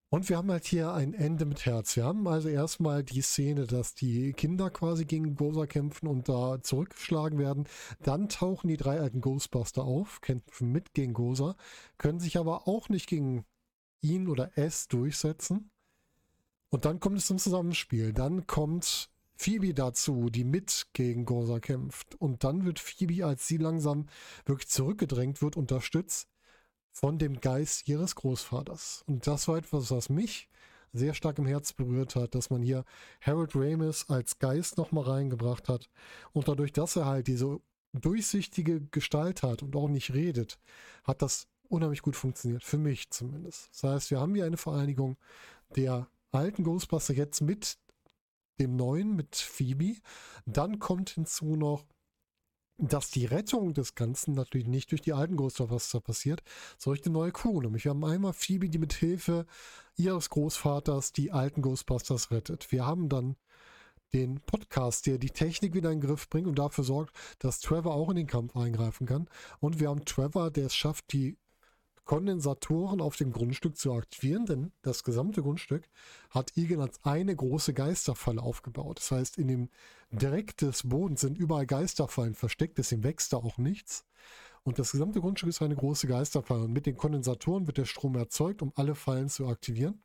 Und 0.10 0.30
wir 0.30 0.38
haben 0.38 0.50
halt 0.50 0.66
hier 0.66 0.92
ein 0.92 1.14
Ende 1.14 1.46
mit 1.46 1.68
Herz. 1.68 1.96
Wir 1.96 2.06
haben 2.06 2.28
also 2.28 2.50
erstmal 2.50 3.04
die 3.04 3.22
Szene, 3.22 3.68
dass 3.68 3.94
die 3.94 4.34
Kinder 4.34 4.72
quasi 4.72 5.06
gegen 5.06 5.36
Gozer 5.36 5.68
kämpfen 5.68 6.08
und 6.08 6.28
da 6.28 6.64
zurückgeschlagen 6.64 7.38
werden. 7.38 7.68
Dann 8.02 8.28
tauchen 8.28 8.70
die 8.70 8.78
drei 8.78 9.00
alten 9.00 9.22
Ghostbuster 9.22 9.84
auf, 9.84 10.22
kämpfen 10.22 10.72
mit 10.72 10.96
gegen 10.96 11.14
Gozer, 11.14 11.56
können 12.00 12.20
sich 12.20 12.38
aber 12.38 12.68
auch 12.68 12.90
nicht 12.90 13.08
gegen 13.08 13.46
ihn 14.04 14.28
oder 14.28 14.52
es 14.56 14.88
durchsetzen. 14.88 15.72
Und 16.70 16.86
dann 16.86 17.00
kommt 17.00 17.18
es 17.18 17.28
zum 17.28 17.38
Zusammenspiel. 17.38 18.14
Dann 18.14 18.48
kommt 18.48 19.10
Phoebe 19.36 19.74
dazu, 19.74 20.30
die 20.30 20.44
mit 20.44 20.88
gegen 20.94 21.26
Gozer 21.26 21.60
kämpft. 21.60 22.16
Und 22.16 22.44
dann 22.44 22.66
wird 22.66 22.80
Phoebe, 22.80 23.26
als 23.26 23.48
sie 23.48 23.58
langsam 23.58 24.08
wirklich 24.46 24.70
zurückgedrängt 24.70 25.42
wird, 25.42 25.58
unterstützt 25.58 26.30
von 26.92 27.18
dem 27.18 27.42
Geist 27.42 27.88
ihres 27.88 28.16
Großvaters. 28.16 29.04
Und 29.08 29.26
das 29.28 29.48
war 29.48 29.58
etwas, 29.58 29.92
was 29.92 30.10
mich 30.10 30.50
sehr 30.94 31.16
stark 31.16 31.40
im 31.40 31.48
Herz 31.48 31.74
berührt 31.74 32.16
hat, 32.16 32.36
dass 32.36 32.52
man 32.52 32.62
hier 32.62 32.86
Harold 33.22 33.56
Ramis 33.56 34.06
als 34.10 34.38
Geist 34.38 34.78
nochmal 34.78 35.06
reingebracht 35.06 35.68
hat. 35.68 35.90
Und 36.32 36.48
dadurch, 36.48 36.72
dass 36.72 36.96
er 36.96 37.06
halt 37.06 37.28
diese 37.28 37.60
durchsichtige 37.94 38.82
Gestalt 38.82 39.44
hat 39.44 39.64
und 39.64 39.76
auch 39.76 39.88
nicht 39.88 40.14
redet, 40.14 40.60
hat 41.04 41.22
das 41.22 41.48
unheimlich 41.70 42.02
gut 42.02 42.16
funktioniert. 42.16 42.64
Für 42.64 42.78
mich 42.78 43.10
zumindest. 43.10 43.70
Das 43.72 43.84
heißt, 43.84 44.12
wir 44.12 44.20
haben 44.20 44.36
hier 44.36 44.46
eine 44.46 44.58
Vereinigung 44.58 45.18
der 45.76 46.08
alten 46.32 46.64
Ghostbuster 46.64 47.14
jetzt 47.14 47.42
mit 47.42 47.78
dem 48.60 48.76
neuen, 48.76 49.16
mit 49.16 49.36
Phoebe. 49.36 49.96
Dann 50.46 50.80
kommt 50.80 51.12
hinzu 51.12 51.56
noch 51.56 51.86
dass 52.78 53.12
die 53.12 53.26
Rettung 53.26 53.74
des 53.74 53.96
Ganzen 53.96 54.34
natürlich 54.34 54.68
nicht 54.68 54.92
durch 54.92 55.02
die 55.02 55.14
alten 55.14 55.36
Ghostbuster 55.36 56.02
passiert, 56.02 56.42
sondern 56.78 56.98
durch 56.98 57.02
die 57.04 57.10
neue 57.12 57.32
Crew. 57.32 57.62
Nämlich 57.62 57.86
wir 57.86 57.92
haben 57.92 58.04
einmal 58.04 58.34
Phoebe, 58.34 58.70
die 58.70 58.80
mit 58.80 58.94
Hilfe 58.94 59.46
ihres 59.96 60.30
Großvaters 60.30 61.14
die 61.14 61.32
alten 61.32 61.62
Ghostbusters 61.62 62.32
rettet. 62.32 62.72
Wir 62.72 62.86
haben 62.86 63.10
dann 63.10 63.36
den 64.14 64.40
Podcast, 64.42 65.06
der 65.08 65.18
die 65.18 65.30
Technik 65.30 65.74
wieder 65.74 65.92
in 65.92 66.00
den 66.00 66.08
Griff 66.08 66.30
bringt 66.30 66.48
und 66.48 66.60
dafür 66.60 66.84
sorgt, 66.84 67.16
dass 67.40 67.60
Trevor 67.60 67.96
auch 67.96 68.10
in 68.10 68.16
den 68.16 68.28
Kampf 68.28 68.56
eingreifen 68.56 69.08
kann. 69.08 69.28
Und 69.60 69.80
wir 69.80 69.90
haben 69.90 70.06
Trevor, 70.06 70.52
der 70.52 70.68
es 70.68 70.76
schafft, 70.76 71.12
die 71.14 71.38
Kondensatoren 72.06 73.00
auf 73.02 73.16
dem 73.16 73.32
Grundstück 73.32 73.78
zu 73.78 73.94
aktivieren, 73.94 74.46
denn 74.46 74.72
das 74.82 75.04
gesamte 75.04 75.42
Grundstück 75.42 75.90
hat 76.30 76.56
Igen 76.58 76.82
als 76.82 77.04
eine 77.04 77.36
große 77.36 77.74
Geisterfalle 77.74 78.42
aufgebaut. 78.42 79.00
Das 79.00 79.12
heißt, 79.12 79.38
in 79.38 79.48
dem 79.48 79.70
Dreck 80.12 80.58
des 80.58 80.90
Bodens 80.90 81.22
sind 81.22 81.38
überall 81.38 81.66
Geisterfallen 81.66 82.36
versteckt, 82.36 82.78
deswegen 82.78 83.04
wächst 83.04 83.34
da 83.34 83.38
auch 83.38 83.58
nichts. 83.58 84.06
Und 84.64 84.80
das 84.80 84.92
gesamte 84.92 85.20
Grundstück 85.20 85.50
ist 85.50 85.62
eine 85.62 85.76
große 85.76 86.08
Geisterfalle. 86.08 86.64
Und 86.64 86.74
mit 86.74 86.86
den 86.86 86.96
Kondensatoren 86.96 87.68
wird 87.68 87.78
der 87.78 87.86
Strom 87.86 88.16
erzeugt, 88.16 88.62
um 88.62 88.72
alle 88.76 88.96
Fallen 88.96 89.28
zu 89.28 89.48
aktivieren. 89.48 90.02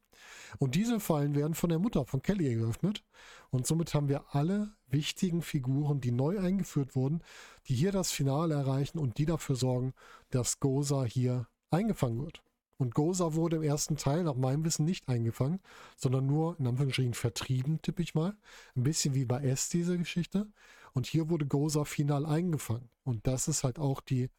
Und 0.59 0.75
diese 0.75 0.99
Fallen 0.99 1.37
werden 1.37 1.55
von 1.55 1.71
der 1.71 1.79
Mutter 1.79 2.05
von 2.05 2.23
Kelly 2.23 2.55
geöffnet. 2.55 3.05
Und 3.51 3.67
somit 3.67 3.95
haben 3.95 4.09
wir 4.09 4.35
alle 4.35 4.73
wichtigen 4.89 5.43
Figuren, 5.43 6.01
die 6.01 6.11
neu 6.11 6.41
eingeführt 6.41 6.97
wurden, 6.97 7.23
die 7.67 7.75
hier 7.75 7.93
das 7.93 8.11
Finale 8.11 8.55
erreichen 8.55 8.99
und 8.99 9.19
die 9.19 9.27
dafür 9.27 9.55
sorgen, 9.55 9.95
dass 10.31 10.59
Goza 10.59 11.05
hier 11.05 11.47
eingefangen 11.71 12.21
wird. 12.21 12.43
Und 12.79 12.95
Goza 12.95 13.35
wurde 13.35 13.57
im 13.57 13.63
ersten 13.63 13.97
Teil 13.97 14.23
nach 14.23 14.37
meinem 14.37 14.65
Wissen 14.65 14.85
nicht 14.85 15.09
eingefangen, 15.09 15.61
sondern 15.97 16.27
nur 16.27 16.59
in 16.61 16.67
Anführungsstrichen 16.67 17.15
vertrieben, 17.15 17.83
tippe 17.83 18.03
ich 18.03 18.15
mal. 18.15 18.37
Ein 18.77 18.85
bisschen 18.85 19.15
wie 19.15 19.25
bei 19.25 19.43
S 19.43 19.69
diese 19.69 19.99
Geschichte. 19.99 20.47
Und 20.95 21.07
hier 21.07 21.29
wurde 21.29 21.47
Goza 21.47 21.85
final 21.85 22.25
eingefangen. 22.25 22.89
Und 23.05 23.27
das 23.27 23.49
ist 23.49 23.65
halt 23.65 23.81
auch 23.81 24.01
die 24.01 24.31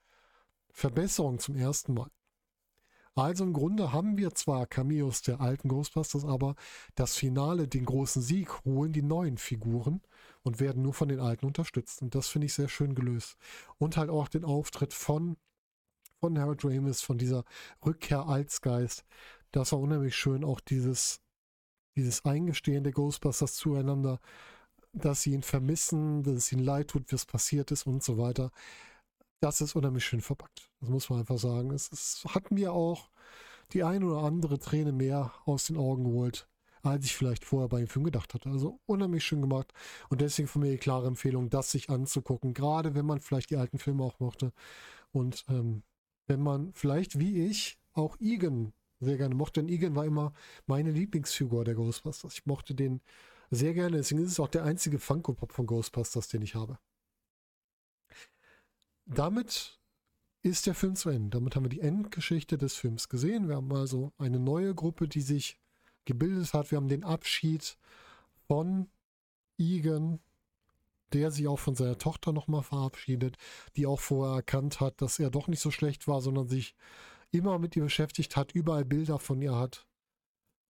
Verbesserung 0.72 1.40
zum 1.40 1.56
ersten 1.56 1.94
Mal. 1.94 2.10
Also 3.16 3.44
im 3.44 3.52
Grunde 3.52 3.92
haben 3.92 4.18
wir 4.18 4.34
zwar 4.34 4.66
Cameos 4.66 5.22
der 5.22 5.42
alten 5.42 5.68
Ghostbusters, 5.68 6.24
aber 6.24 6.56
das 6.96 7.18
Finale, 7.18 7.68
den 7.68 7.86
großen 7.86 8.22
Sieg, 8.22 8.64
holen 8.64 8.94
die 8.94 9.02
neuen 9.02 9.38
Figuren 9.38 10.02
und 10.44 10.62
werden 10.62 10.84
nur 10.84 10.94
von 10.94 11.10
den 11.10 11.20
alten 11.20 11.46
unterstützt. 11.46 12.02
Und 12.02 12.16
das 12.16 12.30
finde 12.30 12.46
ich 12.46 12.54
sehr 12.54 12.70
schön 12.70 12.96
gelöst. 12.96 13.36
Und 13.78 13.98
halt 13.98 14.10
auch 14.10 14.30
den 14.30 14.46
Auftritt 14.46 14.94
von, 14.94 15.36
von 16.20 16.38
Harold 16.40 16.64
Ramis, 16.66 17.02
von 17.02 17.18
dieser 17.18 17.44
Rückkehr 17.86 18.28
als 18.28 18.62
Geist. 18.62 19.06
Das 19.52 19.72
war 19.72 19.80
unheimlich 19.80 20.16
schön, 20.16 20.44
auch 20.44 20.60
dieses, 20.60 21.22
dieses 21.96 22.26
Eingestehen 22.26 22.84
der 22.84 22.94
Ghostbusters 22.94 23.56
zueinander, 23.56 24.20
dass 24.94 25.24
sie 25.24 25.34
ihn 25.34 25.44
vermissen, 25.44 26.24
dass 26.24 26.36
es 26.36 26.52
ihnen 26.52 26.64
leid 26.64 26.90
tut, 26.90 27.12
was 27.14 27.26
passiert 27.26 27.72
ist 27.72 27.86
und 27.88 28.04
so 28.04 28.18
weiter 28.18 28.52
das 29.40 29.62
ist 29.62 29.76
unheimlich 29.76 30.06
schön 30.06 30.22
verpackt. 30.22 30.70
Das 30.82 30.90
muss 30.90 31.10
man 31.10 31.20
einfach 31.20 31.38
sagen. 31.38 31.72
Es, 31.72 31.92
es 31.92 32.26
hat 32.28 32.52
mir 32.52 32.74
auch 32.74 33.10
die 33.72 33.84
ein 33.84 34.04
oder 34.04 34.24
andere 34.24 34.60
Träne 34.60 34.92
mehr 34.92 35.34
aus 35.46 35.68
den 35.68 35.78
Augen 35.78 36.04
geholt, 36.04 36.48
als 36.82 37.06
ich 37.06 37.16
vielleicht 37.16 37.46
vorher 37.46 37.70
bei 37.70 37.80
dem 37.80 37.88
Film 37.88 38.06
gedacht 38.06 38.34
hatte. 38.34 38.50
Also 38.50 38.80
unheimlich 38.86 39.24
schön 39.24 39.42
gemacht. 39.42 39.74
Und 40.10 40.22
deswegen 40.22 40.48
von 40.48 40.62
mir 40.62 40.72
die 40.72 40.78
klare 40.78 41.08
Empfehlung, 41.08 41.50
das 41.50 41.72
sich 41.72 41.90
anzugucken. 41.90 42.54
Gerade 42.54 42.96
wenn 42.96 43.06
man 43.06 43.20
vielleicht 43.20 43.50
die 43.52 43.58
alten 43.58 43.80
Filme 43.80 44.04
auch 44.04 44.20
mochte. 44.20 44.52
Und 45.12 45.46
ähm, 45.50 45.84
wenn 46.30 46.42
man 46.42 46.72
vielleicht 46.74 47.20
wie 47.20 47.46
ich 47.46 47.78
auch 47.94 48.18
Egan 48.22 48.72
sehr 49.02 49.18
gerne 49.18 49.36
mochte. 49.36 49.62
Denn 49.62 49.70
Egan 49.70 49.96
war 49.96 50.06
immer 50.06 50.34
meine 50.66 50.92
Lieblingsfigur 50.92 51.66
der 51.66 51.76
Ghostbusters. 51.76 52.34
Ich 52.34 52.46
mochte 52.46 52.76
den 52.76 53.02
sehr 53.50 53.74
gerne. 53.74 53.98
Deswegen 53.98 54.22
ist 54.22 54.32
es 54.32 54.40
auch 54.40 54.48
der 54.48 54.64
einzige 54.64 55.00
Funko-Pop 55.00 55.52
von 55.52 55.66
Ghostbusters, 55.66 56.30
den 56.30 56.42
ich 56.42 56.56
habe 56.56 56.80
damit 59.10 59.80
ist 60.42 60.68
der 60.68 60.76
Film 60.76 60.96
zu 60.96 61.10
Ende. 61.10 61.38
Damit 61.38 61.56
haben 61.56 61.66
wir 61.66 61.70
die 61.70 61.82
Endgeschichte 61.82 62.58
des 62.58 62.76
Films 62.76 63.10
gesehen. 63.10 63.48
Wir 63.48 63.56
haben 63.56 63.74
also 63.74 64.14
eine 64.18 64.40
neue 64.40 64.74
Gruppe, 64.74 65.08
die 65.08 65.22
sich 65.22 65.60
gebildet 66.06 66.54
hat. 66.54 66.72
Wir 66.72 66.78
haben 66.78 66.88
den 66.88 67.04
Abschied 67.04 67.78
von 68.48 68.90
Egan, 69.58 70.20
der 71.14 71.32
sich 71.32 71.48
auch 71.48 71.60
von 71.60 71.76
seiner 71.76 71.98
Tochter 71.98 72.34
nochmal 72.34 72.64
verabschiedet, 72.64 73.38
die 73.76 73.86
auch 73.86 74.00
vorher 74.00 74.38
erkannt 74.38 74.80
hat, 74.80 75.02
dass 75.02 75.20
er 75.20 75.30
doch 75.30 75.48
nicht 75.48 75.62
so 75.62 75.72
schlecht 75.72 76.08
war, 76.08 76.22
sondern 76.22 76.48
sich 76.48 76.76
immer 77.32 77.60
mit 77.60 77.76
ihr 77.76 77.84
beschäftigt 77.84 78.36
hat, 78.36 78.52
überall 78.54 78.86
Bilder 78.86 79.20
von 79.20 79.42
ihr 79.42 79.56
hat. 79.56 79.88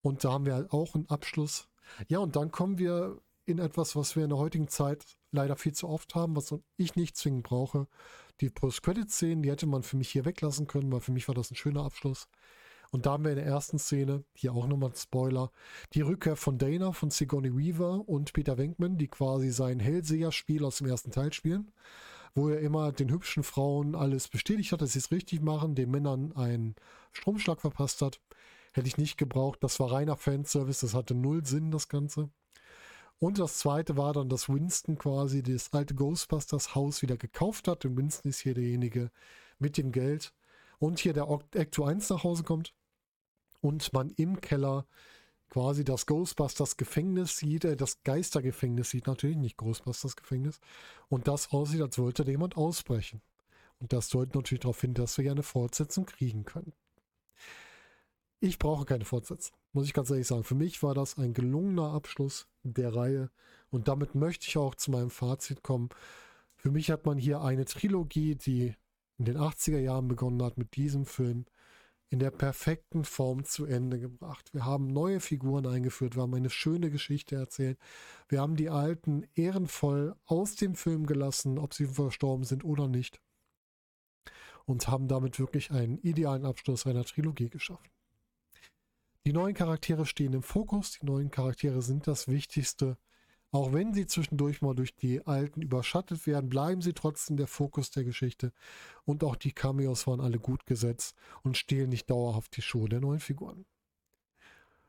Und 0.01 0.23
da 0.23 0.31
haben 0.31 0.45
wir 0.45 0.53
halt 0.53 0.71
auch 0.71 0.95
einen 0.95 1.09
Abschluss. 1.09 1.67
Ja, 2.07 2.19
und 2.19 2.35
dann 2.35 2.51
kommen 2.51 2.77
wir 2.77 3.21
in 3.45 3.59
etwas, 3.59 3.95
was 3.95 4.15
wir 4.15 4.23
in 4.23 4.29
der 4.29 4.37
heutigen 4.37 4.67
Zeit 4.67 5.17
leider 5.31 5.55
viel 5.55 5.73
zu 5.73 5.87
oft 5.87 6.15
haben, 6.15 6.35
was 6.35 6.53
ich 6.77 6.95
nicht 6.95 7.17
zwingend 7.17 7.43
brauche. 7.43 7.87
Die 8.41 8.49
Post-Credit-Szenen, 8.49 9.43
die 9.43 9.51
hätte 9.51 9.65
man 9.65 9.83
für 9.83 9.97
mich 9.97 10.09
hier 10.09 10.25
weglassen 10.25 10.67
können, 10.67 10.91
weil 10.91 11.01
für 11.01 11.11
mich 11.11 11.27
war 11.27 11.35
das 11.35 11.51
ein 11.51 11.55
schöner 11.55 11.83
Abschluss. 11.83 12.27
Und 12.91 13.05
da 13.05 13.11
haben 13.11 13.23
wir 13.23 13.31
in 13.31 13.37
der 13.37 13.45
ersten 13.45 13.77
Szene, 13.77 14.23
hier 14.33 14.53
auch 14.53 14.67
nochmal 14.67 14.89
ein 14.89 14.95
Spoiler, 14.95 15.51
die 15.93 16.01
Rückkehr 16.01 16.35
von 16.35 16.57
Dana, 16.57 16.91
von 16.91 17.11
Sigourney 17.11 17.55
Weaver 17.55 18.07
und 18.09 18.33
Peter 18.33 18.57
Wenkman, 18.57 18.97
die 18.97 19.07
quasi 19.07 19.51
sein 19.51 19.79
Hellseher-Spiel 19.79 20.65
aus 20.65 20.79
dem 20.79 20.87
ersten 20.87 21.11
Teil 21.11 21.31
spielen, 21.31 21.71
wo 22.33 22.49
er 22.49 22.59
immer 22.61 22.91
den 22.91 23.11
hübschen 23.11 23.43
Frauen 23.43 23.95
alles 23.95 24.27
bestätigt 24.27 24.71
hat, 24.71 24.81
dass 24.81 24.93
sie 24.93 24.99
es 24.99 25.11
richtig 25.11 25.41
machen, 25.41 25.75
den 25.75 25.91
Männern 25.91 26.31
einen 26.35 26.75
Stromschlag 27.11 27.61
verpasst 27.61 28.01
hat. 28.01 28.19
Hätte 28.73 28.87
ich 28.87 28.97
nicht 28.97 29.17
gebraucht. 29.17 29.59
Das 29.61 29.79
war 29.79 29.91
reiner 29.91 30.15
Fanservice, 30.15 30.81
das 30.81 30.93
hatte 30.93 31.13
null 31.13 31.45
Sinn, 31.45 31.71
das 31.71 31.89
Ganze. 31.89 32.29
Und 33.19 33.37
das 33.37 33.57
zweite 33.57 33.97
war 33.97 34.13
dann, 34.13 34.29
dass 34.29 34.47
Winston 34.47 34.97
quasi 34.97 35.43
das 35.43 35.73
alte 35.73 35.93
Ghostbusters 35.93 36.73
Haus 36.73 37.01
wieder 37.01 37.17
gekauft 37.17 37.67
hat. 37.67 37.85
Und 37.85 37.97
Winston 37.97 38.29
ist 38.29 38.39
hier 38.39 38.53
derjenige 38.53 39.11
mit 39.59 39.77
dem 39.77 39.91
Geld. 39.91 40.33
Und 40.79 40.99
hier 40.99 41.13
der 41.13 41.27
Ecto 41.53 41.83
1 41.83 42.09
nach 42.09 42.23
Hause 42.23 42.43
kommt. 42.43 42.73
Und 43.61 43.91
man 43.93 44.09
im 44.11 44.39
Keller 44.41 44.85
quasi 45.49 45.83
das 45.83 46.05
Ghostbusters 46.05 46.77
Gefängnis 46.77 47.37
sieht, 47.37 47.65
äh, 47.65 47.75
das 47.75 48.01
Geistergefängnis 48.03 48.91
sieht, 48.91 49.07
natürlich 49.07 49.37
nicht 49.37 49.57
Ghostbusters 49.57 50.15
Gefängnis. 50.15 50.59
Und 51.09 51.27
das 51.27 51.51
aussieht, 51.51 51.81
als 51.81 51.97
wollte 51.97 52.23
da 52.23 52.31
jemand 52.31 52.57
ausbrechen. 52.57 53.21
Und 53.79 53.93
das 53.93 54.09
deutet 54.09 54.35
natürlich 54.35 54.61
darauf 54.61 54.81
hin, 54.81 54.93
dass 54.93 55.17
wir 55.17 55.25
ja 55.25 55.31
eine 55.31 55.43
Fortsetzung 55.43 56.05
kriegen 56.05 56.43
können. 56.43 56.73
Ich 58.41 58.57
brauche 58.57 58.85
keine 58.85 59.03
Fortsetzung, 59.03 59.57
muss 59.73 59.85
ich 59.85 59.93
ganz 59.93 60.09
ehrlich 60.09 60.27
sagen. 60.27 60.45
Für 60.45 60.55
mich 60.55 60.81
war 60.81 60.93
das 60.93 61.17
ein 61.17 61.33
gelungener 61.33 61.91
Abschluss 61.91 62.47
der 62.63 62.95
Reihe 62.95 63.29
und 63.69 63.89
damit 63.89 64.15
möchte 64.15 64.47
ich 64.47 64.57
auch 64.57 64.75
zu 64.75 64.91
meinem 64.91 65.09
Fazit 65.09 65.61
kommen. 65.61 65.89
Für 66.55 66.71
mich 66.71 66.89
hat 66.89 67.05
man 67.05 67.17
hier 67.17 67.41
eine 67.41 67.65
Trilogie, 67.65 68.35
die 68.35 68.75
in 69.17 69.25
den 69.25 69.37
80er 69.37 69.79
Jahren 69.79 70.07
begonnen 70.07 70.41
hat 70.41 70.57
mit 70.57 70.77
diesem 70.77 71.05
Film, 71.05 71.45
in 72.09 72.19
der 72.19 72.31
perfekten 72.31 73.03
Form 73.03 73.45
zu 73.45 73.65
Ende 73.65 73.99
gebracht. 73.99 74.53
Wir 74.53 74.65
haben 74.65 74.87
neue 74.87 75.19
Figuren 75.19 75.67
eingeführt, 75.67 76.15
wir 76.15 76.23
haben 76.23 76.33
eine 76.33 76.49
schöne 76.49 76.89
Geschichte 76.89 77.35
erzählt, 77.35 77.77
wir 78.27 78.41
haben 78.41 78.55
die 78.55 78.69
Alten 78.69 79.27
ehrenvoll 79.35 80.15
aus 80.25 80.55
dem 80.55 80.75
Film 80.75 81.05
gelassen, 81.05 81.59
ob 81.59 81.73
sie 81.73 81.85
verstorben 81.85 82.45
sind 82.45 82.63
oder 82.65 82.87
nicht, 82.87 83.21
und 84.65 84.87
haben 84.87 85.07
damit 85.07 85.39
wirklich 85.39 85.71
einen 85.71 85.99
idealen 85.99 86.45
Abschluss 86.45 86.87
einer 86.87 87.05
Trilogie 87.05 87.49
geschaffen. 87.49 87.89
Die 89.25 89.33
neuen 89.33 89.53
Charaktere 89.53 90.07
stehen 90.07 90.33
im 90.33 90.41
Fokus, 90.41 90.91
die 90.91 91.05
neuen 91.05 91.29
Charaktere 91.29 91.83
sind 91.83 92.07
das 92.07 92.27
Wichtigste. 92.27 92.97
Auch 93.51 93.73
wenn 93.73 93.93
sie 93.93 94.05
zwischendurch 94.05 94.61
mal 94.61 94.75
durch 94.75 94.95
die 94.95 95.25
alten 95.25 95.61
überschattet 95.61 96.27
werden, 96.27 96.49
bleiben 96.49 96.81
sie 96.81 96.93
trotzdem 96.93 97.35
der 97.35 97.47
Fokus 97.47 97.89
der 97.89 98.03
Geschichte. 98.03 98.51
Und 99.05 99.23
auch 99.23 99.35
die 99.35 99.51
Cameos 99.51 100.05
waren 100.05 100.21
alle 100.21 100.39
gut 100.39 100.67
gesetzt 100.67 101.15
und 101.41 101.57
stehlen 101.57 101.89
nicht 101.89 102.09
dauerhaft 102.09 102.55
die 102.57 102.61
Schuhe 102.61 102.89
der 102.89 102.99
neuen 102.99 103.19
Figuren. 103.19 103.65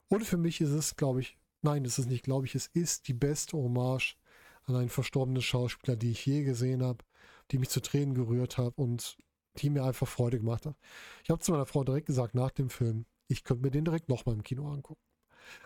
Und 0.08 0.24
für 0.26 0.36
mich 0.36 0.60
ist 0.60 0.70
es, 0.70 0.96
glaube 0.96 1.20
ich, 1.20 1.38
nein, 1.62 1.84
es 1.86 1.98
ist 1.98 2.08
nicht, 2.08 2.24
glaube 2.24 2.44
ich, 2.44 2.54
es 2.54 2.66
ist 2.66 3.08
die 3.08 3.14
beste 3.14 3.56
Hommage 3.56 4.16
an 4.64 4.76
einen 4.76 4.88
verstorbenen 4.90 5.40
Schauspieler, 5.40 5.96
die 5.96 6.10
ich 6.10 6.26
je 6.26 6.42
gesehen 6.42 6.82
habe, 6.82 7.04
die 7.50 7.58
mich 7.58 7.70
zu 7.70 7.80
Tränen 7.80 8.14
gerührt 8.14 8.58
hat 8.58 8.76
und 8.76 9.16
die 9.56 9.70
mir 9.70 9.84
einfach 9.84 10.06
Freude 10.06 10.38
gemacht 10.38 10.66
hat. 10.66 10.76
Ich 11.24 11.30
habe 11.30 11.40
zu 11.40 11.52
meiner 11.52 11.66
Frau 11.66 11.82
direkt 11.82 12.06
gesagt 12.06 12.34
nach 12.34 12.50
dem 12.50 12.68
Film, 12.68 13.06
ich 13.26 13.42
könnte 13.44 13.62
mir 13.62 13.70
den 13.70 13.84
direkt 13.84 14.08
nochmal 14.08 14.34
im 14.34 14.42
Kino 14.42 14.70
angucken. 14.70 15.00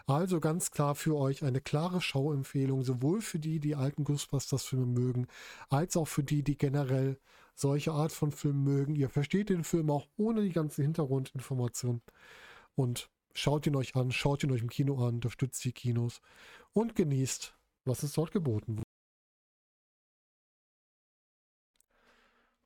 Also 0.06 0.40
ganz 0.40 0.70
klar 0.70 0.94
für 0.94 1.16
euch 1.16 1.44
eine 1.44 1.60
klare 1.60 2.00
Schauempfehlung, 2.00 2.82
sowohl 2.82 3.20
für 3.20 3.38
die, 3.38 3.60
die 3.60 3.74
alten 3.74 4.04
Ghostbusters-Filme 4.04 4.86
mögen, 4.86 5.26
als 5.68 5.96
auch 5.96 6.08
für 6.08 6.22
die, 6.22 6.42
die 6.42 6.58
generell 6.58 7.18
solche 7.54 7.92
Art 7.92 8.12
von 8.12 8.32
Filmen 8.32 8.64
mögen. 8.64 8.94
Ihr 8.96 9.08
versteht 9.08 9.48
den 9.48 9.64
Film 9.64 9.90
auch 9.90 10.08
ohne 10.16 10.42
die 10.42 10.52
ganzen 10.52 10.82
Hintergrundinformationen. 10.82 12.02
Und 12.74 13.10
schaut 13.34 13.66
ihn 13.66 13.76
euch 13.76 13.94
an, 13.96 14.12
schaut 14.12 14.44
ihn 14.44 14.52
euch 14.52 14.62
im 14.62 14.70
Kino 14.70 14.96
an, 15.06 15.16
unterstützt 15.16 15.64
die 15.64 15.72
Kinos 15.72 16.20
und 16.72 16.94
genießt, 16.96 17.54
was 17.84 18.02
es 18.02 18.12
dort 18.12 18.32
geboten 18.32 18.78
wird. 18.78 18.83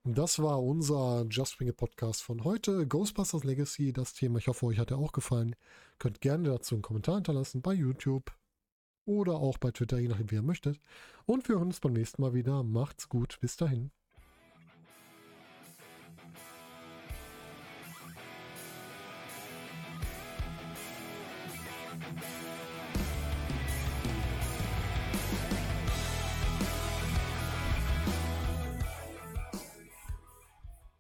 Das 0.04 0.40
war 0.40 0.62
unser 0.62 1.26
Just 1.28 1.60
It 1.60 1.76
Podcast 1.76 2.22
von 2.22 2.44
heute. 2.44 2.86
Ghostbusters 2.86 3.44
Legacy, 3.44 3.92
das 3.92 4.14
Thema. 4.14 4.38
Ich 4.38 4.48
hoffe, 4.48 4.66
euch 4.66 4.78
hat 4.78 4.90
er 4.90 4.98
auch 4.98 5.12
gefallen. 5.12 5.54
Könnt 5.98 6.20
gerne 6.20 6.48
dazu 6.48 6.74
einen 6.74 6.82
Kommentar 6.82 7.16
hinterlassen 7.16 7.62
bei 7.62 7.74
YouTube 7.74 8.32
oder 9.04 9.34
auch 9.34 9.58
bei 9.58 9.70
Twitter, 9.70 9.98
je 9.98 10.08
nachdem, 10.08 10.30
wie 10.30 10.36
ihr 10.36 10.42
möchtet. 10.42 10.80
Und 11.26 11.48
wir 11.48 11.56
hören 11.56 11.68
uns 11.68 11.80
beim 11.80 11.92
nächsten 11.92 12.22
Mal 12.22 12.34
wieder. 12.34 12.62
Macht's 12.62 13.08
gut. 13.08 13.38
Bis 13.40 13.56
dahin. 13.56 13.90